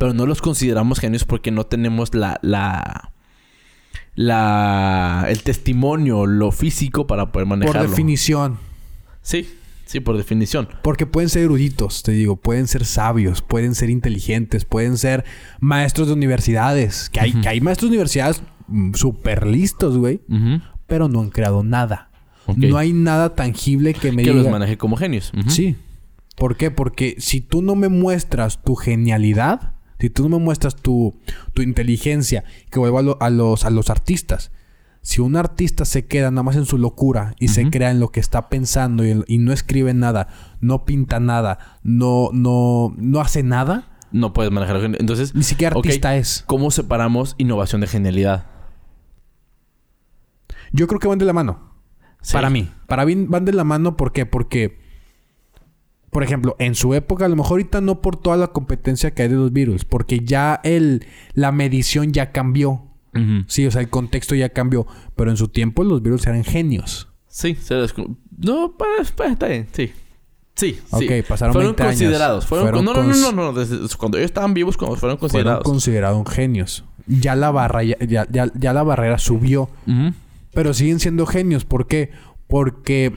[0.00, 3.12] Pero no los consideramos genios porque no tenemos la, la,
[4.14, 7.90] la, el testimonio, lo físico para poder por manejarlo.
[7.90, 8.56] definición.
[9.20, 9.46] Sí,
[9.84, 10.68] sí, por definición.
[10.82, 15.26] Porque pueden ser eruditos, te digo, pueden ser sabios, pueden ser inteligentes, pueden ser
[15.60, 17.10] maestros de universidades.
[17.10, 20.22] Que hay, que hay maestros de universidades mm, súper listos, güey,
[20.86, 22.10] pero no han creado nada.
[22.56, 24.42] No hay nada tangible que me Que diga...
[24.42, 25.30] los maneje como genios.
[25.48, 25.76] Sí.
[26.36, 26.70] ¿Por qué?
[26.70, 31.14] Porque si tú no me muestras tu genialidad, si tú no me muestras tu,
[31.52, 34.50] tu inteligencia, que vuelvo a, lo- a los, a los artistas.
[35.02, 38.08] Si un artista se queda nada más en su locura y se crea en lo
[38.10, 40.28] que está pensando y, y no escribe nada,
[40.60, 44.76] no pinta nada, no, no, no hace nada, No puedes manejar.
[44.98, 46.44] Entonces, ni siquiera artista es.
[46.46, 48.46] ¿cómo separamos innovación de genialidad?
[50.72, 51.70] Yo creo que van de la mano.
[52.20, 52.32] Sí.
[52.34, 52.70] Para mí.
[52.86, 54.26] Para mí van de la mano, ¿por qué?
[54.26, 54.80] Porque,
[56.10, 59.22] por ejemplo, en su época, a lo mejor ahorita no por toda la competencia que
[59.22, 61.04] hay de los virus, porque ya el,
[61.34, 62.82] la medición ya cambió.
[63.48, 64.86] Sí, o sea, el contexto ya cambió.
[65.16, 67.08] Pero en su tiempo los virus eran genios.
[67.26, 67.92] Sí, se les...
[68.38, 69.90] No, pues, pues, está bien, sí.
[70.54, 70.80] Sí, sí.
[70.90, 71.92] Ok, pasaron Fueron 20 años.
[71.94, 72.46] considerados.
[72.46, 75.30] Fueron, Fueron no, no, no, no, no, Desde cuando ellos estaban vivos, cuando fueron Fueron
[75.30, 75.64] considerados.
[75.64, 76.84] considerados genios.
[77.06, 79.68] Ya la barra, ya, ya, ya- la barrera subió.
[80.52, 81.64] Pero siguen siendo genios.
[81.64, 82.10] ¿Por qué?
[82.46, 83.16] Porque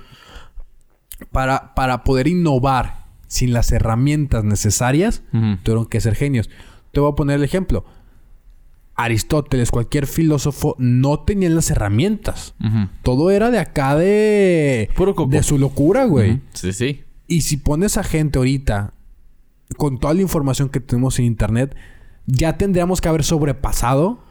[1.32, 5.24] para, para poder innovar sin las herramientas necesarias,
[5.64, 6.50] tuvieron que ser genios.
[6.92, 7.86] Te voy a poner el ejemplo.
[8.96, 12.54] Aristóteles, cualquier filósofo, no tenían las herramientas.
[13.02, 14.90] Todo era de acá de...
[14.96, 15.32] Puro coco.
[15.32, 16.42] De su locura, güey.
[16.54, 17.04] Sí, sí.
[17.28, 18.94] Y si pones a gente ahorita,
[19.78, 21.76] con toda la información que tenemos en internet,
[22.28, 24.24] ya tendríamos que haber sobrepasado.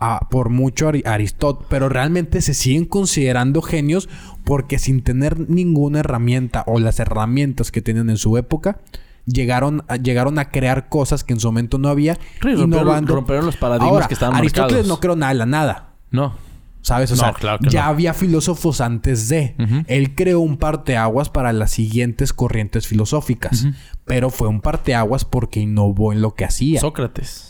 [0.00, 1.66] A- por mucho a Ari- Aristóteles.
[1.70, 4.08] Pero realmente se siguen considerando genios
[4.44, 8.78] porque sin tener ninguna herramienta o las herramientas que tenían en su época,
[9.26, 12.14] llegaron a, llegaron a crear cosas que en su momento no había.
[12.14, 13.14] Sí, rompieron, innovando.
[13.14, 14.88] rompieron los paradigmas Ahora, que estaban Aristóteles marcados.
[14.88, 15.90] no creó nada la nada.
[16.10, 16.34] No.
[16.82, 17.12] ¿Sabes?
[17.12, 17.88] O No, sea, claro que ya no.
[17.90, 19.54] había filósofos antes de.
[19.86, 23.66] Él creó un parteaguas para las siguientes corrientes filosóficas.
[24.06, 26.80] Pero fue un parteaguas porque innovó en lo que hacía.
[26.80, 27.49] Sócrates.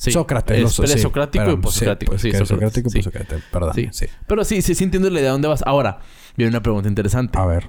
[0.00, 0.12] Sí.
[0.12, 0.58] Sócrates.
[0.64, 2.16] Es sí, presocrático y posocrático.
[2.16, 2.98] Sí, pues, presocrático y Sí.
[3.00, 3.40] posocrático.
[3.52, 3.74] Perdón.
[3.74, 3.88] Sí.
[3.92, 4.06] Sí.
[4.26, 5.62] Pero sí, sí, sí entiendo la idea de dónde vas.
[5.66, 5.98] Ahora,
[6.38, 7.38] viene una pregunta interesante.
[7.38, 7.68] A ver.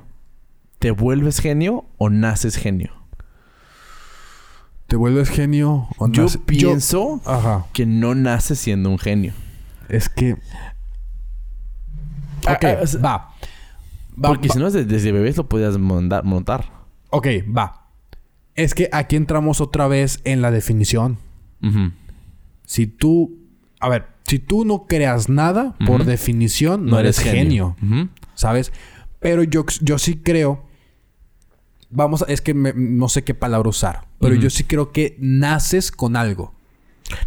[0.80, 2.94] ¿Te vuelves genio o naces genio?
[4.88, 7.66] ¿Te vuelves genio o Yo nace- pienso Ajá.
[7.74, 9.34] que no naces siendo un genio.
[9.90, 10.38] Es que...
[12.46, 13.18] Ah, Ok, ah, va.
[14.24, 14.54] Va, Porque va.
[14.54, 16.24] si no, desde, desde bebés lo podías montar.
[16.24, 16.72] montar.
[17.10, 17.88] Ok, va.
[18.56, 21.18] Es que aquí entramos otra vez en la definición.
[21.62, 21.92] Ujú.
[22.72, 23.38] Si tú...
[23.82, 27.76] A ver, si tú no creas nada, por definición, no, eres genio.
[28.34, 28.72] ¿Sabes?
[29.20, 30.64] Pero yo, yo sí creo.
[31.90, 34.08] Vamos, a- es que me- no sé qué palabra usar.
[34.22, 36.54] Pero yo sí creo que naces con algo.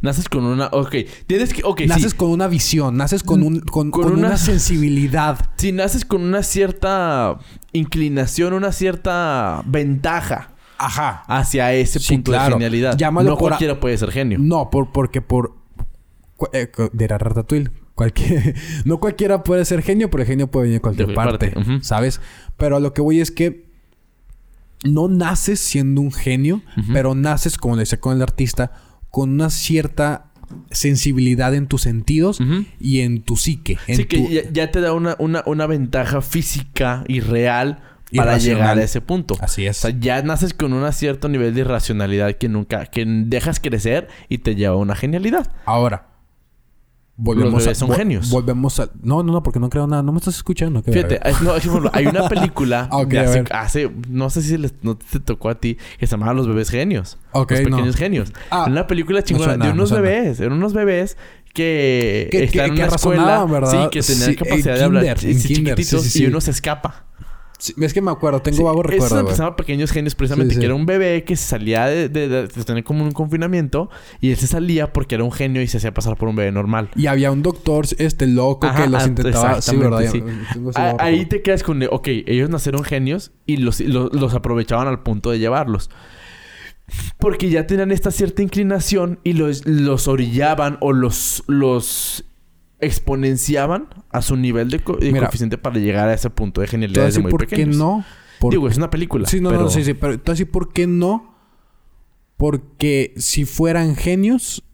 [0.00, 0.68] Naces con una...
[0.68, 0.94] Ok.
[1.26, 1.60] Tienes que...
[1.62, 2.16] Ok, naces sí.
[2.16, 4.28] con una visión, naces con, un, con, Con con una...
[4.28, 5.50] una- sensibilidad.
[5.58, 7.38] Si naces con una cierta
[7.74, 11.22] inclinación, una cierta ventaja Ajá.
[11.28, 12.96] hacia ese Sí, punto de genialidad.
[12.96, 14.38] Llámalo no a- cualquiera puede ser genio.
[14.40, 15.54] No, por, porque por.
[16.52, 17.70] eh, de la Ratatouille.
[17.94, 18.54] Cualquier,
[18.84, 21.54] no cualquiera puede ser genio, pero el genio puede venir de cualquier De parte.
[21.82, 22.20] ¿Sabes?
[22.56, 23.64] Pero a lo que voy es que.
[24.82, 26.60] No naces siendo un genio,
[26.92, 28.72] pero naces, como le decía con el artista,
[29.10, 30.26] con una cierta
[30.70, 32.38] sensibilidad en tus sentidos
[32.78, 33.78] y en tu psique.
[33.86, 37.80] En Sí, que ya, ya te da una, una, una ventaja física y real
[38.14, 38.58] para Irracional.
[38.62, 39.36] llegar a ese punto.
[39.40, 39.76] Así O es.
[39.78, 44.38] sea, ya naces con un cierto nivel de irracionalidad que nunca, que dejas crecer y
[44.38, 45.50] te lleva a una genialidad.
[45.66, 46.08] Ahora.
[47.16, 48.28] Volvemos Los bebés son vol- genios.
[48.30, 48.90] Volvemos a...
[49.00, 50.02] No, no, no, porque no creo nada.
[50.02, 50.82] No me estás escuchando.
[50.82, 51.52] Fíjate, no,
[51.92, 55.48] hay una película Ah, ok, de a hace, no sé si les- no te tocó
[55.48, 57.18] a ti, que se llamaba Los bebés genios.
[57.30, 57.76] Ok, los no.
[57.76, 58.32] pequeños genios.
[58.50, 61.16] Ah, una película chingona de no unos bebés, eran unos bebés
[61.52, 63.70] que, Que- están que- en una que escuela, ¿verdad?
[63.70, 67.03] sí, que tenían Sí, capacidad de hablar, kinder, sí, y uno se escapa.
[67.58, 68.42] Sí, es que me acuerdo.
[68.42, 71.46] Tengo Sí, vago recuerdo, llama Pequeños Genios precisamente, Sí, que era un bebé que se
[71.46, 73.88] salía de, de- de- de tener como un confinamiento
[74.20, 76.50] y él se salía porque era un genio y se hacía pasar por un bebé
[76.52, 76.90] normal.
[76.96, 79.60] Y había un doctor, este loco, Ajá, que los ah, intentaba...
[80.74, 85.02] Ah, Ahí te quedas con, ok, ellos nacieron genios y los, los, los aprovechaban al
[85.02, 85.90] punto de llevarlos.
[87.18, 92.24] Porque ya tenían esta cierta inclinación y los, los orillaban o los, los
[92.84, 95.26] exponenciaban a su nivel de, co- de Mira.
[95.26, 98.04] coeficiente para llegar a ese punto de genialidad desde muy por qué no.
[98.40, 99.26] Por- Digo, es una película.
[99.28, 99.94] Sí, no, pero- no, sí, sí.
[99.94, 100.18] Pero
[100.50, 101.34] por qué no.
[102.36, 104.64] Porque si fueran genios...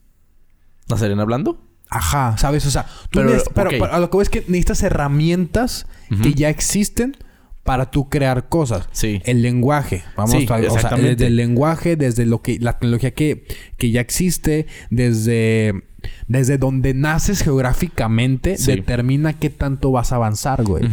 [0.89, 1.63] ¿No estarían hablando?
[1.89, 2.65] Ajá, ¿sabes?
[2.67, 5.87] O sea, tú Pero, pero, pero a lo que ves es que necesitas herramientas
[6.23, 7.17] que ya existen
[7.65, 8.89] para tú crear cosas.
[8.93, 9.21] Sí.
[9.25, 13.13] El lenguaje, vamos Sí, a, o sea, desde el lenguaje, desde lo que la tecnología
[13.13, 13.45] que,
[13.77, 15.85] que ya existe, desde
[16.29, 18.73] desde donde naces geográficamente, Sí.
[18.73, 20.85] determina qué tanto vas a avanzar, güey.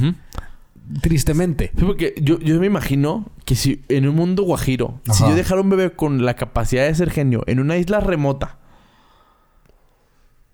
[1.01, 1.71] Tristemente.
[1.77, 5.59] Sí, porque yo, yo me imagino que si en un mundo guajiro, si yo dejara
[5.61, 8.57] un bebé con la capacidad de ser genio en una isla remota,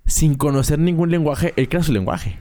[0.06, 2.38] sin conocer ningún lenguaje, él crea su lenguaje.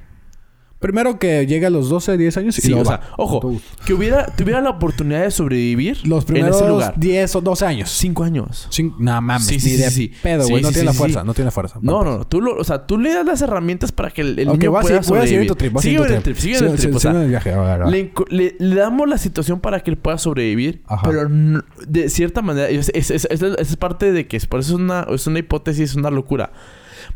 [0.83, 3.95] Primero que llegue a los 12, 10 años y Sí, luego o sea, ojo, que
[3.95, 6.95] hubiera, tuviera la oportunidad de sobrevivir Los en ese primeros lugar.
[6.99, 7.91] 10 o 12 años.
[7.91, 8.69] Cinco años.
[8.71, 10.63] Cin- no mames, Sí, ni sí, de sí, pedo, güey.
[10.63, 11.79] no tiene la fuerza, no tiene fuerza.
[11.81, 12.27] No, no, no.
[12.27, 14.73] Tú, lo, o sea, tú le das las herramientas para que el, el Ok, niño
[14.81, 15.47] pueda a sobrevivir.
[15.49, 16.37] tu trip, Sigue en el trip.
[16.37, 16.95] sigue en el trip.
[16.95, 17.55] o sea, viaje,
[17.89, 21.09] le, le- le damos la situación para que él pueda sobrevivir, Ajá.
[21.09, 24.61] pero no- de cierta manera, es, es, es- es- es parte de que es- por
[24.61, 26.53] eso es una, es una hipótesis, es una locura.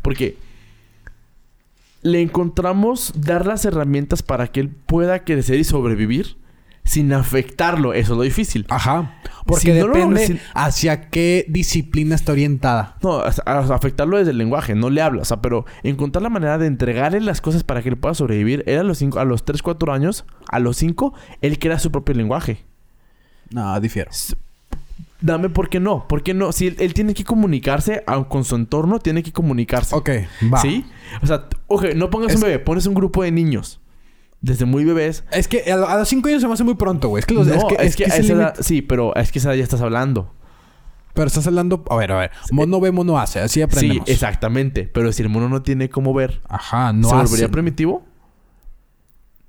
[0.01, 0.37] Porque
[2.01, 6.37] le encontramos dar las herramientas para que él pueda crecer y sobrevivir
[6.83, 7.93] sin afectarlo.
[7.93, 8.65] Eso es lo difícil.
[8.69, 9.19] Ajá.
[9.45, 12.95] Porque Si no lo- si- hacia qué disciplina está orientada.
[13.01, 15.23] No, a- a- afectarlo desde el lenguaje, no le hablas.
[15.23, 18.63] O sea, pero encontrar la manera de entregarle las cosas para que él pueda sobrevivir.
[18.67, 21.91] Era a los, cinco, a los 3, 4 años, a los 5, él crea su
[21.91, 22.65] propio lenguaje.
[23.49, 24.11] No, difiero.
[25.19, 26.07] Dame por qué no.
[26.07, 26.51] ¿Por qué no?
[26.51, 29.95] Si él, él tiene que comunicarse aun con su entorno, tiene que comunicarse.
[29.95, 30.09] Ok,
[30.53, 30.61] va.
[30.61, 30.85] ¿Sí?
[31.23, 33.81] O sea, oje, no pongas Es- un bebé, pones un grupo de niños.
[34.41, 35.23] Desde muy bebés.
[35.31, 37.21] Es que a, a los 5 años se me hace muy pronto, güey.
[37.21, 37.47] Es que los...
[37.47, 39.57] no, es que, es que a ese esa edad- sí, pero es que esa edad
[39.57, 40.31] ya estás hablando.
[41.15, 41.83] Pero estás hablando...
[41.89, 42.31] A ver, a ver.
[42.51, 43.39] Mono ve, mono hace.
[43.39, 44.05] Así aprendemos.
[44.05, 44.83] Sí, exactamente.
[44.93, 47.23] Pero si el mono no tiene cómo ver, Ajá, no ¿se hace.
[47.25, 48.05] volvería primitivo?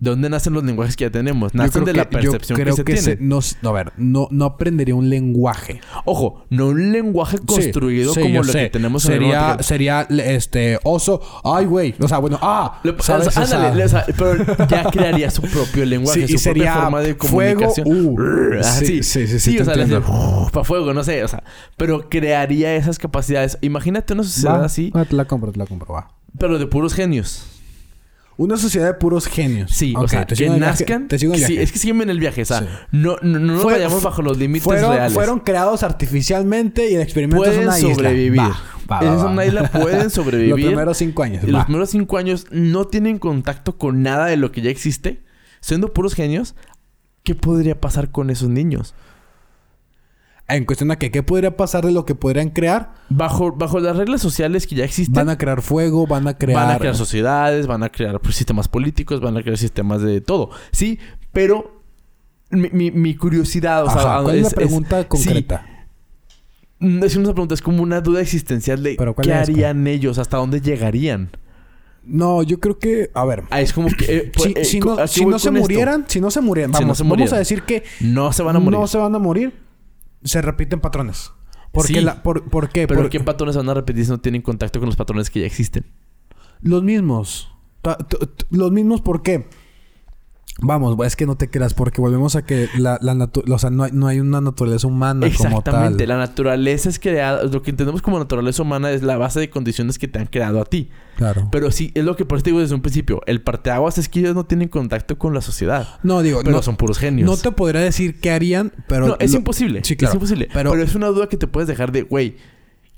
[0.01, 1.55] ¿De dónde nacen los lenguajes que ya tenemos?
[1.55, 3.17] Nacen de que- la percepción yo que creo se que tiene.
[3.17, 5.81] se- no, a ver, no, no aprendería un lenguaje.
[6.05, 8.59] Ojo, no un lenguaje construido Sí, sí, como lo sé.
[8.65, 11.21] que tenemos en sería, sería este oso.
[11.43, 11.97] Ay, güey.
[12.01, 13.27] O sea, bueno, ah, Le- ¿sabes?
[13.27, 14.37] o sea, ándale, o sea, pero
[14.69, 18.07] ya crearía su propio lenguaje, Sí, y su sería propia forma de fuego, comunicación.
[18.07, 20.49] uh, Ah, sí, sí, sí, sí, o sea, le entiendo.
[20.53, 21.43] para fuego, no sé, o sea,
[21.77, 23.59] pero crearía esas capacidades.
[23.63, 26.13] Imagínate una sociedad va, así, va, te la compro, te la compro, va.
[26.39, 27.47] pero de puros genios.
[28.39, 29.73] Una sociedad de puros genios.
[29.73, 31.09] Sí, o Ok, sea, te que nazcan.
[31.09, 32.67] Te sigo en el sí, es que sígueme en el viaje, o sea, Sí.
[32.93, 35.13] no, no, no nos Fue- vayamos bajo los límites fueron, reales.
[35.13, 37.95] fueron creados artificialmente y el experimento es pueden una isla.
[37.95, 38.41] sobrevivir.
[38.41, 38.57] Va,
[38.91, 39.27] va, va, va.
[39.31, 40.55] una isla pueden Los sobrevivir.
[40.67, 41.43] primeros cinco años.
[41.43, 45.21] Y los primeros cinco años no tienen contacto con nada de lo que ya existe.
[45.61, 46.55] Siendo puros genios,
[47.25, 48.95] ¿qué podría pasar con esos niños?
[50.51, 53.97] En cuestión a que qué podría pasar de lo que podrían crear, Bajo, bajo las
[53.97, 56.59] reglas sociales que ya existen, van a crear fuego, van a crear.
[56.65, 60.23] van a crear sociedades, van a crear pues, sistemas políticos, van a crear sistemas de
[60.23, 60.49] todo.
[60.73, 60.99] Sí,
[61.33, 61.83] pero
[62.51, 65.67] mi, mi- mi curiosidad, o sea, Ajá, ¿cuál es, la es- pregunta sí, concreta?
[66.79, 70.17] mm, es una pregunta, es como una duda existencial de ¿Pero cuál qué harían ellos,
[70.17, 71.29] hasta dónde llegarían.
[72.05, 74.81] No, yo creo que, a ver, Ah, es como que eh, pues, si, eh, si
[74.81, 77.35] no, aquí si no murieran, si no se murieran, Si no vamos, se vamos murieran.
[77.35, 78.79] a decir que no se van a morir.
[78.79, 79.53] no se van a morir,
[80.25, 81.33] se repiten patrones.
[81.73, 82.01] Porque Sí.
[82.01, 82.87] la, por, ¿por qué?
[82.89, 85.41] Pero Porque ¿qué patrones van a repetir si no tienen contacto con los patrones que
[85.41, 85.85] ya existen?
[86.61, 87.51] los mismos.
[88.51, 89.49] Los mismos, ¿por qué?
[90.61, 93.71] Vamos, es que no te creas, porque volvemos a que la, la natu- o sea,
[93.71, 95.99] no hay, no hay una naturaleza humana como Exactamente.
[95.99, 96.09] tal.
[96.09, 97.45] La naturaleza es creada...
[97.45, 100.61] Lo que entendemos como naturaleza humana es la base de condiciones que te han creado
[100.61, 100.89] a ti.
[101.17, 101.49] Claro.
[101.53, 103.21] Pero sí, es lo que por eso te digo desde un principio.
[103.27, 105.87] El parteaguas es que ellos no tienen contacto con la sociedad.
[106.03, 107.31] No, digo, Pero no, son puros genios.
[107.31, 109.07] no te podría decir qué harían, pero...
[109.07, 109.83] No, es lo- imposible.
[109.85, 110.11] Sí, claro.
[110.11, 110.49] Es imposible.
[110.53, 112.03] Pero- Pero, es una duda que te puedes dejar de...
[112.03, 112.37] Güey,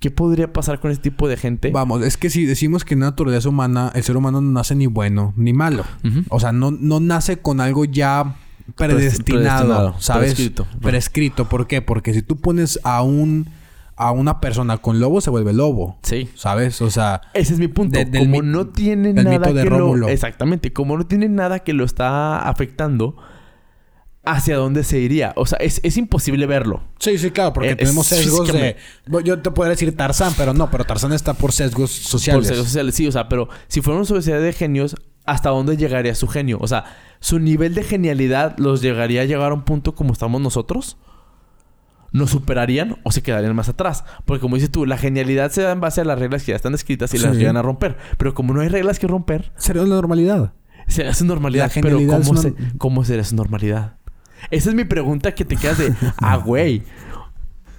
[0.01, 1.71] ¿qué podría pasar con este tipo de gente?
[1.71, 4.75] Vamos, es que si decimos que en la naturaleza humana, el ser humano no nace
[4.75, 5.85] ni bueno ni malo.
[6.31, 8.35] O sea, no, no nace con algo ya
[8.77, 10.35] predestinado, predestinado, ¿sabes?
[10.35, 10.67] prescrito.
[10.81, 11.49] Prescrito.
[11.49, 11.83] ¿Por qué?
[11.83, 13.49] Porque si tú pones a un
[13.97, 15.99] a una persona con lobo se vuelve lobo.
[16.03, 16.31] Sí.
[16.35, 16.81] ¿Sabes?
[16.81, 17.99] O sea, Ese es mi punto.
[17.99, 20.07] De- como no tiene nada mito de que Rómulo.
[20.07, 20.09] lo...
[20.09, 20.73] Exactamente.
[20.73, 23.17] Como no tiene nada que lo está afectando,
[24.25, 25.33] ¿hacia dónde se iría?
[25.37, 26.83] O sea, es, es imposible verlo.
[26.99, 28.77] Sí, sí, claro, porque Eh, tenemos es sesgos de...
[29.25, 32.47] Yo te podría decir Tarzán, pero no, pero Tarzán está por sesgos sociales.
[32.49, 33.07] Por ser sociales, sí.
[33.07, 36.59] O sea, pero si fuera una sociedad de genios, ¿hasta dónde llegaría su genio?
[36.61, 36.85] O sea,
[37.21, 40.97] ¿su nivel de genialidad los llegaría a llegar a un punto como estamos nosotros?
[42.13, 44.05] ¿Nos superarían o se quedarían más atrás?
[44.25, 46.57] Porque como dices tú, la genialidad se da en base a las reglas que ya
[46.57, 47.97] están escritas y las llegan a romper.
[48.19, 50.53] Pero como no hay reglas que romper, Sería la normalidad.
[50.89, 51.71] Será su normalidad.
[51.73, 53.95] La pero ¿cómo, se- una- ¿cómo será su normalidad?
[54.51, 55.95] Esa es mi pregunta que te quedas de...
[56.19, 56.83] ah, güey.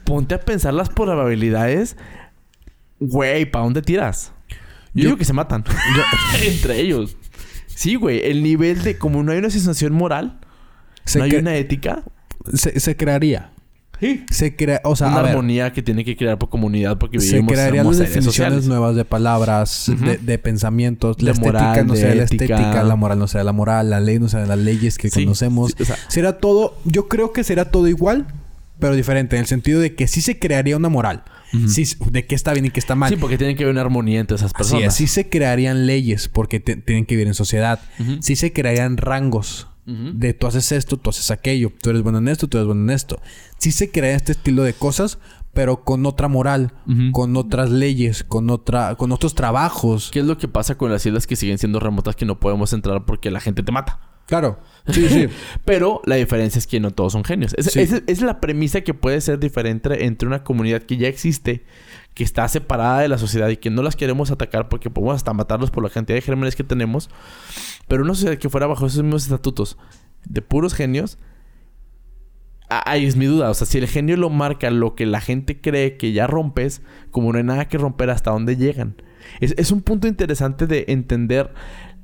[0.03, 1.97] Ponte a pensar las probabilidades.
[2.99, 4.33] Güey, ¿para dónde tiras?
[4.49, 4.55] Yo,
[5.03, 5.63] Yo- digo que se matan.
[6.45, 7.17] Entre ellos.
[7.67, 8.21] Sí, güey.
[8.25, 8.97] El nivel de...
[8.97, 10.39] Como no hay una sensación moral...
[11.05, 12.03] Se, no hay una ética...
[12.53, 13.51] se, se crearía.
[14.01, 14.25] Sí.
[14.29, 14.81] Se crea...
[14.83, 17.53] O sea, una a ver, armonía que tiene que crear por comunidad porque se vivimos
[17.53, 18.67] crearían somos las seres definiciones sociales.
[18.67, 20.03] nuevas de palabras, Ujú.
[20.03, 21.17] de, de pensamientos.
[21.17, 22.43] De la estética moral, no de será la ética.
[22.45, 25.23] estética, la moral no será la moral, la ley no será las leyes que Sí,
[25.23, 25.71] conocemos.
[25.77, 26.77] sí, o sea- será todo...
[26.83, 28.27] Yo creo que será todo igual,
[28.79, 29.35] pero diferente.
[29.35, 31.23] En el sentido de que sí se crearía una moral.
[31.53, 31.67] Ujú.
[31.69, 33.09] Sí, de qué está bien y qué está mal.
[33.09, 34.95] Sí, porque tiene que haber una armonía entre esas Así personas.
[34.95, 37.79] sí se crearían leyes porque te- tienen que vivir en sociedad.
[37.99, 38.17] Ujú.
[38.21, 42.27] Sí se crearían rangos De tú haces esto, tú haces aquello, tú eres bueno en
[42.27, 43.19] esto, tú eres bueno en esto.
[43.57, 45.17] Sí se crea este estilo de cosas,
[45.53, 46.73] pero con otra moral,
[47.11, 50.09] con otras leyes, con otra, con otros trabajos.
[50.11, 52.71] ¿Qué es lo que pasa con las islas que siguen siendo remotas que no podemos
[52.73, 53.99] entrar porque la gente te mata?
[54.27, 55.27] Claro, sí, sí.
[55.65, 57.53] Pero la diferencia es que no todos son genios.
[57.57, 57.79] Es, Sí.
[57.81, 61.65] es- es la premisa que puede ser diferente entre una comunidad que ya existe,
[62.13, 65.33] que está separada de la sociedad y que no las queremos atacar porque podemos hasta
[65.33, 67.09] matarlos por la cantidad de gérmenes que tenemos.
[67.87, 69.77] Pero una sociedad que fuera bajo esos mismos estatutos
[70.25, 71.17] de puros genios.
[72.69, 73.49] Ahí es mi duda.
[73.49, 76.81] O sea, si el genio lo marca lo que la gente cree que ya rompes,
[77.11, 78.95] como no hay nada que romper, ¿hasta dónde llegan?
[79.39, 81.53] Es, es un punto interesante de entender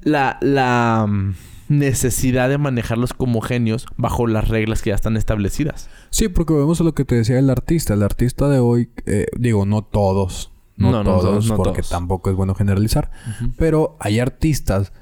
[0.02, 1.34] la, la mm,
[1.70, 5.90] necesidad de manejarlos como genios bajo las reglas que ya están establecidas.
[6.10, 7.94] Sí, porque vemos a lo que te decía el artista.
[7.94, 10.52] El artista de hoy, eh, digo, no todos.
[10.76, 11.90] No, No, no todos, no porque todos.
[11.90, 13.12] tampoco es bueno generalizar.
[13.58, 14.94] Pero hay artistas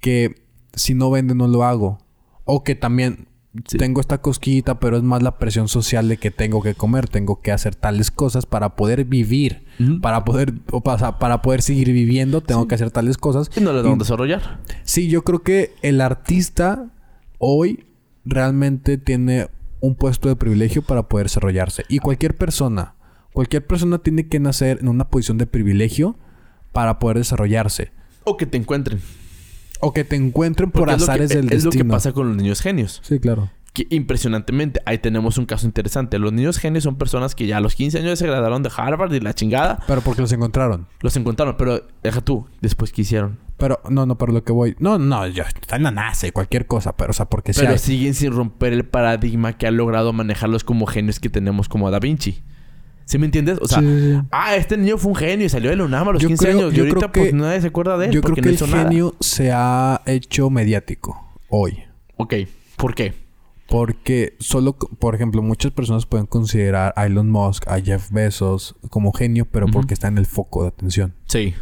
[0.00, 0.42] que
[0.74, 1.98] si no venden no lo hago.
[2.44, 3.27] O que también
[3.66, 3.78] Sí.
[3.78, 7.40] tengo esta cosquillita, pero es más la presión social de que tengo que comer, tengo
[7.40, 9.66] que hacer tales cosas para poder vivir.
[10.02, 13.48] Para poder, o para, para poder seguir viviendo, tengo que hacer tales cosas.
[13.56, 14.58] Y no van a desarrollar.
[14.82, 16.90] Sí, yo creo que el artista
[17.38, 17.86] hoy
[18.24, 19.48] realmente tiene
[19.80, 21.84] un puesto de privilegio para poder desarrollarse.
[21.88, 22.94] Y cualquier persona,
[23.32, 26.16] cualquier persona tiene que nacer en una posición de privilegio
[26.72, 27.92] para poder desarrollarse.
[28.24, 29.00] O que te encuentren.
[29.80, 31.84] O que te encuentren por Porque es lo que- azares del Es lo destino.
[31.84, 33.00] que pasa con los niños genios.
[33.04, 33.50] Sí, claro.
[33.74, 36.18] Que impresionantemente, ahí tenemos un caso interesante.
[36.18, 39.12] Los niños genios son personas que ya a los 15 años se graduaron de Harvard
[39.12, 39.78] y la chingada.
[39.86, 40.88] Pero porque los encontraron.
[41.00, 43.38] Los encontraron, pero deja tú, después ¿qué hicieron?
[43.56, 44.74] Pero, no, no, por lo que voy.
[44.80, 47.60] No, no, yo, está en la NASA y cualquier cosa, pero, o sea, porque sí
[47.60, 51.68] Pero hay- siguen sin romper el paradigma que ha logrado manejarlos como genios que tenemos
[51.68, 52.42] como Da Vinci.
[53.08, 53.58] ¿Sí me entiendes?
[53.62, 56.12] O sea, Sí, ah, este niño fue un genio y salió de la UNAM a
[56.12, 56.72] los Yo 15 creo- años.
[56.74, 58.48] Y yo ahorita creo pues que- nadie se acuerda de él Yo creo que no
[58.50, 58.82] el nada.
[58.84, 61.78] genio se ha hecho mediático hoy.
[62.18, 62.34] Ok,
[62.76, 63.14] ¿por qué?
[63.66, 69.12] Porque solo, por ejemplo, muchas personas pueden considerar a Elon Musk, a Jeff Bezos como
[69.12, 71.14] genio, pero porque está en el foco de atención.
[71.26, 71.54] Sí,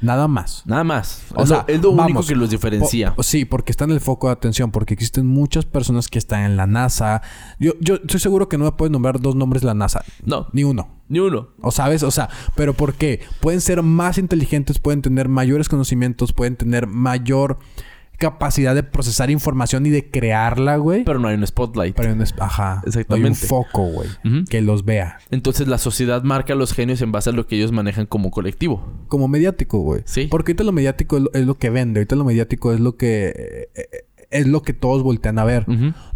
[0.00, 0.62] Nada más.
[0.66, 1.22] nada más.
[1.34, 3.14] O es sea, lo, es lo único que los diferencia.
[3.14, 6.42] Po- sí, porque está en el foco de atención, porque existen muchas personas que están
[6.44, 7.22] en la NASA.
[7.58, 10.04] Yo, yo estoy seguro que no me puedes nombrar dos nombres de la NASA.
[10.24, 10.88] No, Ni uno.
[11.08, 11.48] ni uno.
[11.60, 12.02] ¿O sabes?
[12.02, 13.20] O sea, ¿pero por qué?
[13.40, 17.58] Pueden ser más inteligentes, pueden tener mayores conocimientos, pueden tener mayor
[18.18, 21.04] capacidad de procesar información y de crearla, güey.
[21.04, 21.94] Pero no hay un spotlight.
[21.96, 22.82] Pero en es- ajá.
[22.86, 23.26] Exactamente.
[23.26, 24.08] Hay un foco, güey.
[24.50, 25.18] Que los vea.
[25.30, 28.30] Entonces la sociedad marca a los genios en base a lo que ellos manejan como
[28.30, 28.86] colectivo.
[29.08, 30.02] Como mediático, güey.
[30.04, 30.26] Sí.
[30.30, 32.00] Porque ahorita lo mediático es lo, es lo que vende.
[32.00, 33.28] Ahorita lo mediático es lo que...
[33.34, 33.86] eh, eh,
[34.30, 35.64] es lo que todos voltean a ver.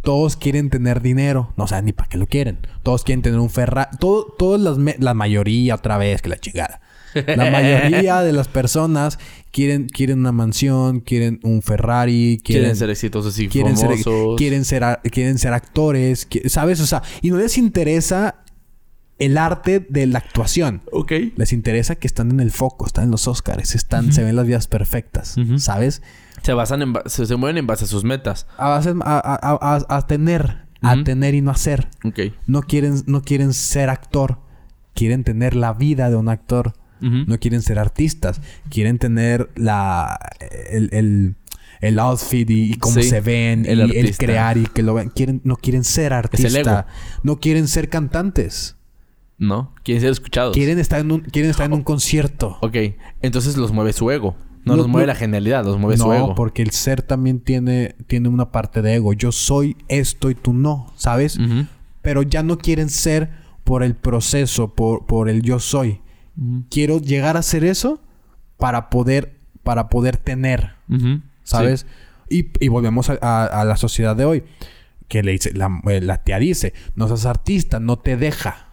[0.02, 1.54] Todos quieren tener dinero.
[1.56, 2.58] No saben ni para qué lo quieren.
[2.82, 3.96] Todos quieren tener un Ferrari.
[3.98, 4.76] Todo, todas las...
[4.98, 6.82] la mayoría otra vez que la chingada.
[7.14, 9.18] La mayoría de las personas
[9.52, 14.36] quieren, quieren una mansión, quieren un Ferrari, quieren, Quieren ser exitosos y quieren ser, famosos.
[14.38, 14.82] quieren ser,
[15.12, 16.80] quieren ser actores, ¿sabes?
[16.80, 18.36] O sea, y no les interesa
[19.18, 20.82] el arte de la actuación.
[20.90, 21.12] Ok.
[21.36, 24.46] Les interesa que están en el foco, están en los Oscars, están, se ven las
[24.46, 25.36] vidas perfectas.
[25.58, 26.02] ¿sabes?
[26.42, 26.94] Se basan en...
[27.06, 28.48] Se, se mueven en base a sus metas.
[28.56, 31.88] A, base- a, a- a- a tener, a tener y no hacer.
[32.04, 32.18] Ok.
[32.48, 34.40] No quieren, no quieren ser actor,
[34.94, 36.72] quieren tener la vida de un actor.
[37.02, 38.40] No quieren ser artistas,
[38.70, 40.18] quieren tener la
[40.70, 41.34] el, el-
[41.80, 44.94] el outfit y, y cómo Sí, se ven el y el crear y que lo
[44.94, 45.08] vean.
[45.10, 46.84] Quieren, no quieren ser artistas.
[47.24, 48.76] No quieren ser cantantes.
[49.38, 49.74] ¿No?
[49.82, 50.54] Quieren ser escuchados.
[50.54, 52.58] Quieren estar en un, quieren estar en un concierto.
[52.60, 52.76] Ok,
[53.22, 54.36] entonces los mueve su ego.
[54.64, 55.12] No, No, los mueve no.
[55.12, 56.34] la genialidad, los mueve su no, ego.
[56.36, 59.12] porque el ser también tiene, tiene una parte de ego.
[59.12, 61.36] Yo soy esto y tú no, ¿sabes?
[62.00, 63.30] Pero ya no quieren ser
[63.64, 65.98] por el proceso, por, por el yo soy.
[66.70, 68.00] Quiero llegar a ser eso
[68.58, 70.72] para poder, para poder tener.
[71.44, 71.86] ¿sabes?
[72.28, 74.44] Y, y volvemos a, a- a la sociedad de hoy.
[75.08, 78.68] Que le dice, la, eh, la tía dice, no seas artista, no te deja.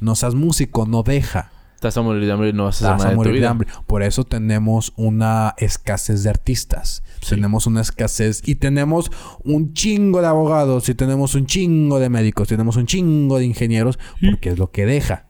[0.00, 1.50] No seas músico, no deja.
[1.86, 3.32] Vas a morir de hambre y no vas a hacer nada a de tu morir
[3.40, 3.68] de hambre.
[3.86, 7.02] Por eso tenemos una escasez de artistas.
[7.20, 7.30] Sí.
[7.34, 9.10] Tenemos una escasez y tenemos
[9.42, 13.98] un chingo de abogados y tenemos un chingo de médicos, tenemos un chingo de ingenieros,
[14.30, 15.26] porque es lo que deja,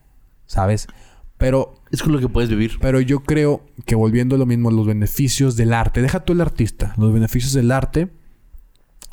[0.46, 0.88] ¿sabes?
[1.44, 2.78] Pero, Es con lo que puedes vivir.
[2.80, 6.40] pero yo creo que volviendo a lo mismo, los beneficios del arte, deja tú el
[6.40, 8.08] artista, los beneficios del arte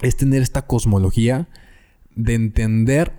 [0.02, 1.50] es tener esta cosmología
[2.16, 3.12] de entender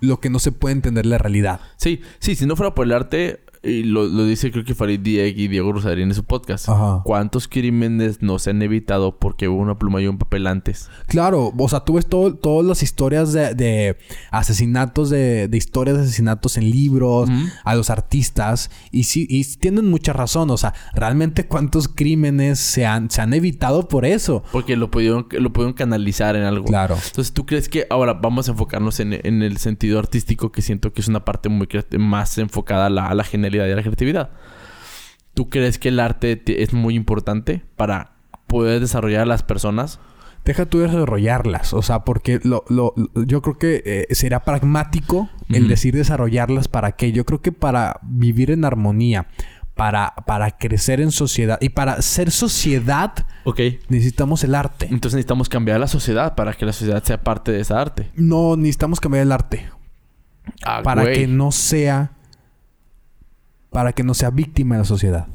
[0.00, 1.60] lo que no se puede entender la realidad.
[1.78, 5.00] Sí, sí, si no fuera por el arte, y lo, lo dice creo que Farid
[5.00, 6.68] Diek y Diego Rosarín en su podcast.
[6.68, 7.00] Ajá.
[7.04, 10.88] ¿Cuántos crímenes no se han evitado porque hubo una pluma y un papel antes?
[11.06, 13.96] Claro, o sea, tú ves todo- todas las historias de, de
[14.30, 17.28] asesinatos, de, de historias de asesinatos en libros,
[17.64, 22.84] a los artistas, y sí, y tienen mucha razón, o sea, realmente cuántos crímenes se
[22.86, 24.42] han, se han evitado por eso.
[24.52, 26.64] Porque lo pudieron, lo pudieron canalizar en algo.
[26.66, 26.96] Claro.
[27.06, 30.92] Entonces, ¿tú crees que ahora vamos a enfocarnos en, en el sentido artístico que siento
[30.92, 33.24] que es una parte muy más enfocada a la, a la
[33.54, 34.30] y a la creatividad?
[35.34, 38.12] ¿Tú crees que el arte te- es muy importante para
[38.46, 39.98] poder desarrollar a las personas?
[40.44, 42.94] Deja tú desarrollarlas, o sea, porque lo, lo-
[43.26, 47.12] yo creo que eh, será pragmático el decir desarrollarlas para qué.
[47.12, 49.26] Yo creo que para vivir en armonía,
[49.74, 53.12] para, para crecer en sociedad y para ser sociedad
[53.44, 53.58] Ok.
[53.88, 54.84] necesitamos el arte.
[54.84, 58.10] Entonces necesitamos cambiar la sociedad para que la sociedad sea parte de esa arte.
[58.14, 59.68] No necesitamos cambiar el arte
[60.64, 61.14] Ah, para güey.
[61.14, 62.12] que no sea
[63.74, 65.26] para que no sea víctima de la sociedad.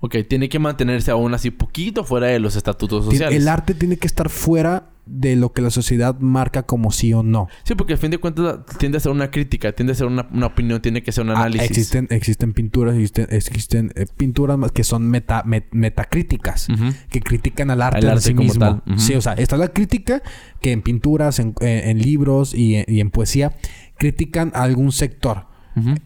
[0.00, 3.38] Ok, tiene que mantenerse aún así poquito fuera de los estatutos sociales.
[3.40, 7.22] El arte tiene que estar fuera de lo que la sociedad marca como sí o
[7.22, 7.48] no.
[7.62, 10.26] Sí, porque al fin de cuentas tiende a ser una crítica, tiende a ser una,
[10.32, 11.70] una opinión, tiene que ser un Ah, análisis.
[11.70, 16.68] existen, existen pinturas, existen, existen eh, pinturas que son meta, met- metacríticas,
[17.10, 18.82] que critican al arte, Al en arte sí como mismo.
[18.82, 18.98] tal.
[18.98, 20.22] Sí, o sea, está la crítica
[20.60, 23.56] que en pinturas, en, en- en libros y en, y en poesía
[23.96, 25.46] critican a algún sector.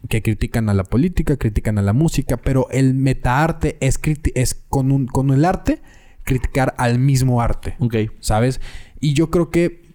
[0.09, 4.01] Que critican a la política, critican a la música, pero el metaarte es,
[4.35, 5.81] es con, un, con el arte
[6.25, 7.95] criticar al mismo arte, Ok.
[8.21, 8.61] ¿sabes?
[9.01, 9.89] Y yo creo que,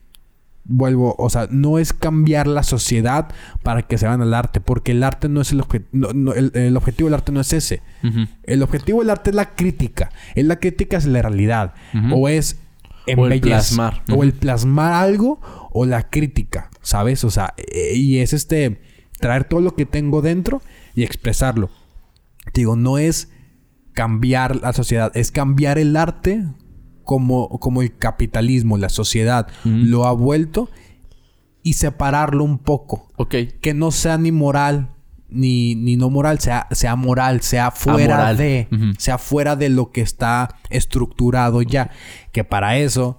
[0.66, 3.30] vuelvo, o sea, no es cambiar la sociedad
[3.64, 6.34] para que se vayan al arte, porque el arte no es el, obje- no- no,
[6.34, 7.82] el, el objetivo del arte no es ese.
[8.44, 11.74] El objetivo del arte es la crítica, es la crítica es la realidad,
[12.12, 12.60] o es
[13.18, 14.04] O el plasmar.
[14.12, 17.24] o el plasmar algo o la crítica, ¿sabes?
[17.26, 18.82] O sea, eh, y es este
[19.24, 20.62] traer todo lo que tengo dentro
[20.96, 21.70] y expresarlo.
[22.54, 23.32] Digo, no es
[23.94, 26.44] cambiar la sociedad, es cambiar el arte
[27.06, 30.70] como, como el capitalismo, la sociedad lo ha vuelto
[31.64, 33.08] y separarlo un poco.
[33.16, 33.36] Ok.
[33.62, 34.90] Que no sea ni moral
[35.30, 38.38] ni, ni no moral, sea, sea moral, sea fuera Amoral.
[38.38, 38.68] de,
[38.98, 41.92] sea fuera de lo que está estructurado ya.
[42.34, 43.18] Que para eso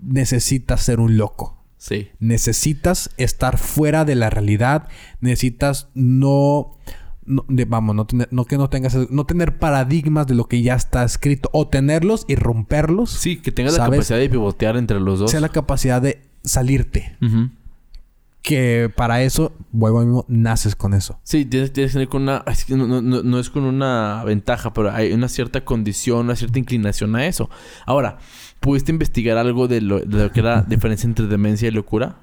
[0.00, 1.59] necesitas ser un loco.
[1.80, 2.10] Sí.
[2.18, 4.86] Necesitas estar fuera de la realidad.
[5.20, 6.76] Necesitas no...
[7.24, 8.94] no- de- vamos, no tener, no que no tengas...
[9.10, 11.48] No tener paradigmas de lo que ya está escrito.
[11.54, 13.10] O tenerlos y romperlos.
[13.10, 15.30] Sí, que tengas la capacidad de pivotear entre los dos.
[15.30, 17.16] Sea la capacidad de salirte.
[17.22, 17.48] Ujú.
[18.42, 21.20] Que para eso, vuelvo mismo, naces con eso.
[21.24, 22.42] Sí, tienes, tienes que tener con una...
[22.46, 26.20] es que no, no- no- no es con una ventaja, pero hay una cierta condición,
[26.20, 27.50] una cierta inclinación a eso.
[27.84, 28.16] Ahora,
[28.60, 32.16] ¿pudiste investigar algo de lo, de lo que era la diferencia entre demencia y locura?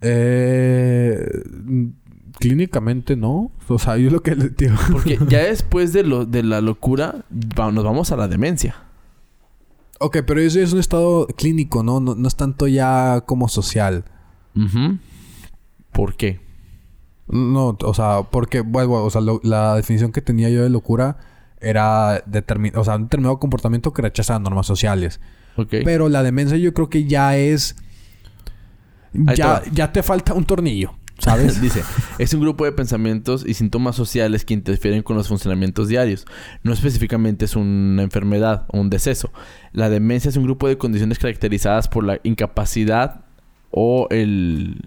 [0.00, 1.24] Eh,
[2.38, 3.52] clínicamente no.
[3.68, 4.74] O sea, yo lo que les digo.
[4.90, 7.24] Porque ya después de, lo, de la locura,
[7.58, 8.74] va- nos vamos a la demencia.
[10.00, 12.00] ok, pero eso es un estado clínico, ¿no?
[12.00, 14.04] No, no es tanto ya como social.
[14.56, 14.98] Ujú.
[15.92, 16.40] ¿Por qué?
[17.28, 21.18] No, o sea, porque, vuelvo, o sea, lo- la definición que tenía yo de locura
[21.60, 25.20] era determin o sea, un determinado comportamiento que rechaza las normas sociales.
[25.56, 25.74] Ok.
[25.84, 27.76] Pero la demencia yo creo que ya es...
[29.12, 31.60] Ya, ya te falta un tornillo, ¿sabes?
[31.62, 31.82] Dice,
[32.18, 36.26] es un grupo de pensamientos y síntomas sociales que interfieren con los funcionamientos diarios.
[36.62, 39.32] No específicamente es una enfermedad o un deceso.
[39.72, 43.22] La demencia es un grupo de condiciones caracterizadas por la incapacidad
[43.70, 44.84] o el...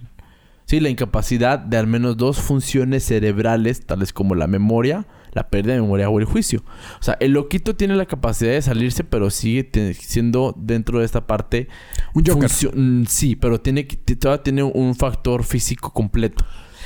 [0.72, 5.74] Sí, la incapacidad de al menos dos funciones cerebrales, tales como la memoria, la pérdida
[5.74, 6.63] de memoria o el juicio.
[6.97, 11.28] O sea, el loquito tiene la capacidad de salirse, pero sigue siendo dentro de esta
[11.28, 11.67] parte...
[12.13, 12.49] Un Joker.
[12.74, 16.45] mm, sí, pero tiene todavía tiene un factor físico completo.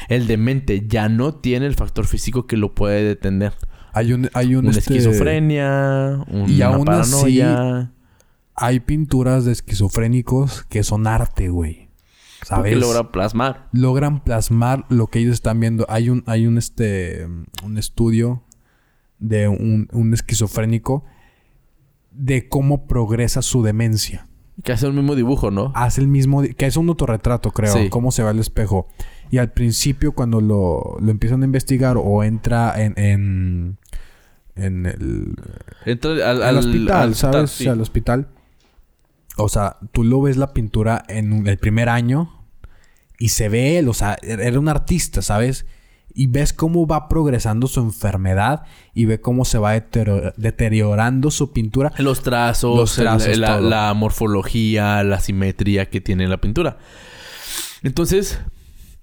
[0.09, 3.53] El demente ya no tiene el factor físico que lo puede detener.
[3.93, 4.31] Hay un...
[4.33, 7.91] Hay un Una este, esquizofrenia, una Y aún así- paranoia.
[8.55, 11.84] Hay pinturas de esquizofrénicos que son arte, güey.
[12.45, 12.73] ¿Sabes?
[12.73, 13.67] Porque logra plasmar.
[13.71, 15.85] logran plasmar lo que ellos están viendo.
[15.89, 17.27] Hay un, hay un este
[17.63, 18.43] un estudio
[19.17, 21.03] de un, un esquizofrénico
[22.11, 24.27] de cómo progresa su demencia.
[24.63, 25.71] Que hace el mismo dibujo, ¿no?
[25.75, 27.89] Hace el mismo, que es un autorretrato, creo, Sí.
[27.89, 28.87] cómo se va al espejo.
[29.31, 33.77] Y al principio, cuando lo, lo empiezan a investigar o entra en, en,
[34.55, 35.35] en el,
[35.85, 37.51] Entra al, al hospital, al ¿sabes?
[37.51, 37.67] sí.
[37.67, 38.27] Al hospital.
[39.37, 42.45] O sea, tú lo ves la pintura en el primer año
[43.19, 45.65] y se ve él, o sea, er- era un artista, ¿sabes?
[46.17, 48.63] Y ves cómo va progresando su enfermedad
[48.93, 51.91] y ve cómo se va deterior- deteriorando su pintura.
[51.97, 56.77] Los trazos, Los el- trazos, la, la morfología, la simetría que tiene la pintura.
[57.83, 58.39] Entonces,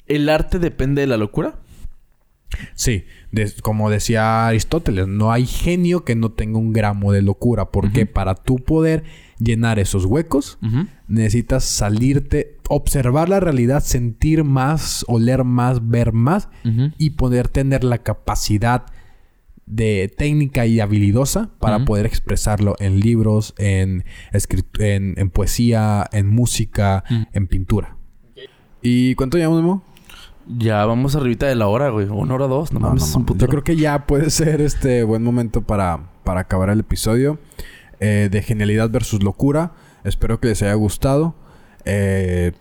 [0.07, 1.57] ¿el arte depende de la locura?
[2.75, 7.71] Sí, de- como decía Aristóteles, no hay genio que no tenga un gramo de locura,
[7.71, 9.05] porque para tú poder
[9.39, 10.59] llenar esos huecos,
[11.09, 16.49] necesitas salirte, observar la realidad, sentir más, oler más, ver más
[16.99, 18.85] y poder tener la capacidad
[19.67, 24.05] de técnica y habilidosa para poder expresarlo en libros, en,
[24.79, 27.23] en, en poesía, en música, Mm.
[27.33, 27.97] en pintura.
[28.83, 29.85] ¿Y cuánto llevamos, Memo?
[30.47, 32.07] Ya vamos arribita de la hora, güey.
[32.09, 32.73] Una hora dos.
[32.73, 33.39] No, No, mames, no un.
[33.39, 37.39] Yo creo que ya puede ser este buen momento para, para acabar el episodio
[38.01, 39.73] eh, de Genialidad versus Locura.
[40.05, 41.35] Espero que les haya gustado.
[41.85, 42.53] Eh,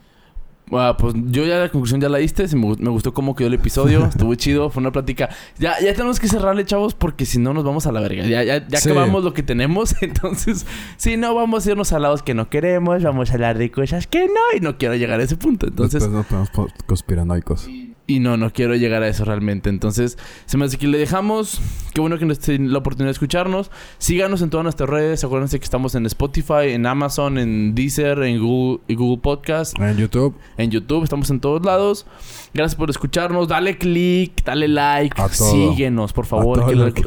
[0.73, 2.43] Ah, pues yo ya la conclusión ya la diste.
[2.55, 4.05] Me, gu- me gustó cómo quedó el episodio.
[4.09, 4.69] Estuvo chido.
[4.69, 5.29] Fue una plática.
[5.59, 8.25] Ya, ya tenemos que cerrarle, chavos, porque si no nos vamos a la verga.
[8.25, 8.89] Ya, ya, ya Sí.
[8.89, 9.95] acabamos lo que tenemos.
[10.01, 10.65] Entonces,
[10.97, 13.03] si no, vamos a irnos a lados que no queremos.
[13.03, 14.57] Vamos a hablar de cosas que no.
[14.57, 15.67] Y no quiero llegar a ese punto.
[15.67, 17.67] Entonces, después nos ponemos po- conspiranoicos.
[17.67, 19.69] y no, no quiero llegar a eso realmente.
[19.69, 21.61] Entonces, se me hace que le dejamos.
[21.93, 23.69] Qué bueno que nos den la oportunidad de escucharnos.
[23.97, 25.23] Síganos en todas nuestras redes.
[25.23, 29.77] Acuérdense que estamos en Spotify, en Amazon, en Deezer, en Google, y Google Podcast.
[29.79, 32.05] En YouTube, En YouTube, estamos en todos lados.
[32.53, 33.47] Gracias por escucharnos.
[33.47, 35.51] Dale click, dale like, A todo.
[35.51, 36.59] síguenos, por favor.
[36.59, 37.03] A todo que, lo lo- que-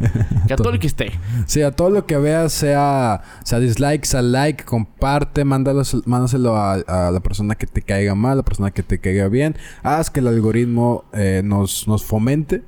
[0.47, 1.13] que a todo el que esté.
[1.47, 6.75] Sí, a todo lo que veas, sea, sea dislike, sea like, comparte, mándalos, mándaselo a,
[6.75, 9.57] a la persona que te caiga mal, a la persona que te caiga bien.
[9.83, 12.63] Haz que el algoritmo eh, nos, nos fomente.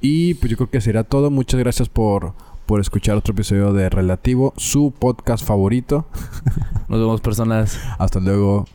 [0.00, 1.30] Y pues yo creo que será todo.
[1.30, 2.34] Muchas gracias por,
[2.66, 6.06] por escuchar otro episodio de Relativo, su podcast favorito.
[6.88, 7.80] Nos vemos, personas.
[7.98, 8.66] Hasta luego.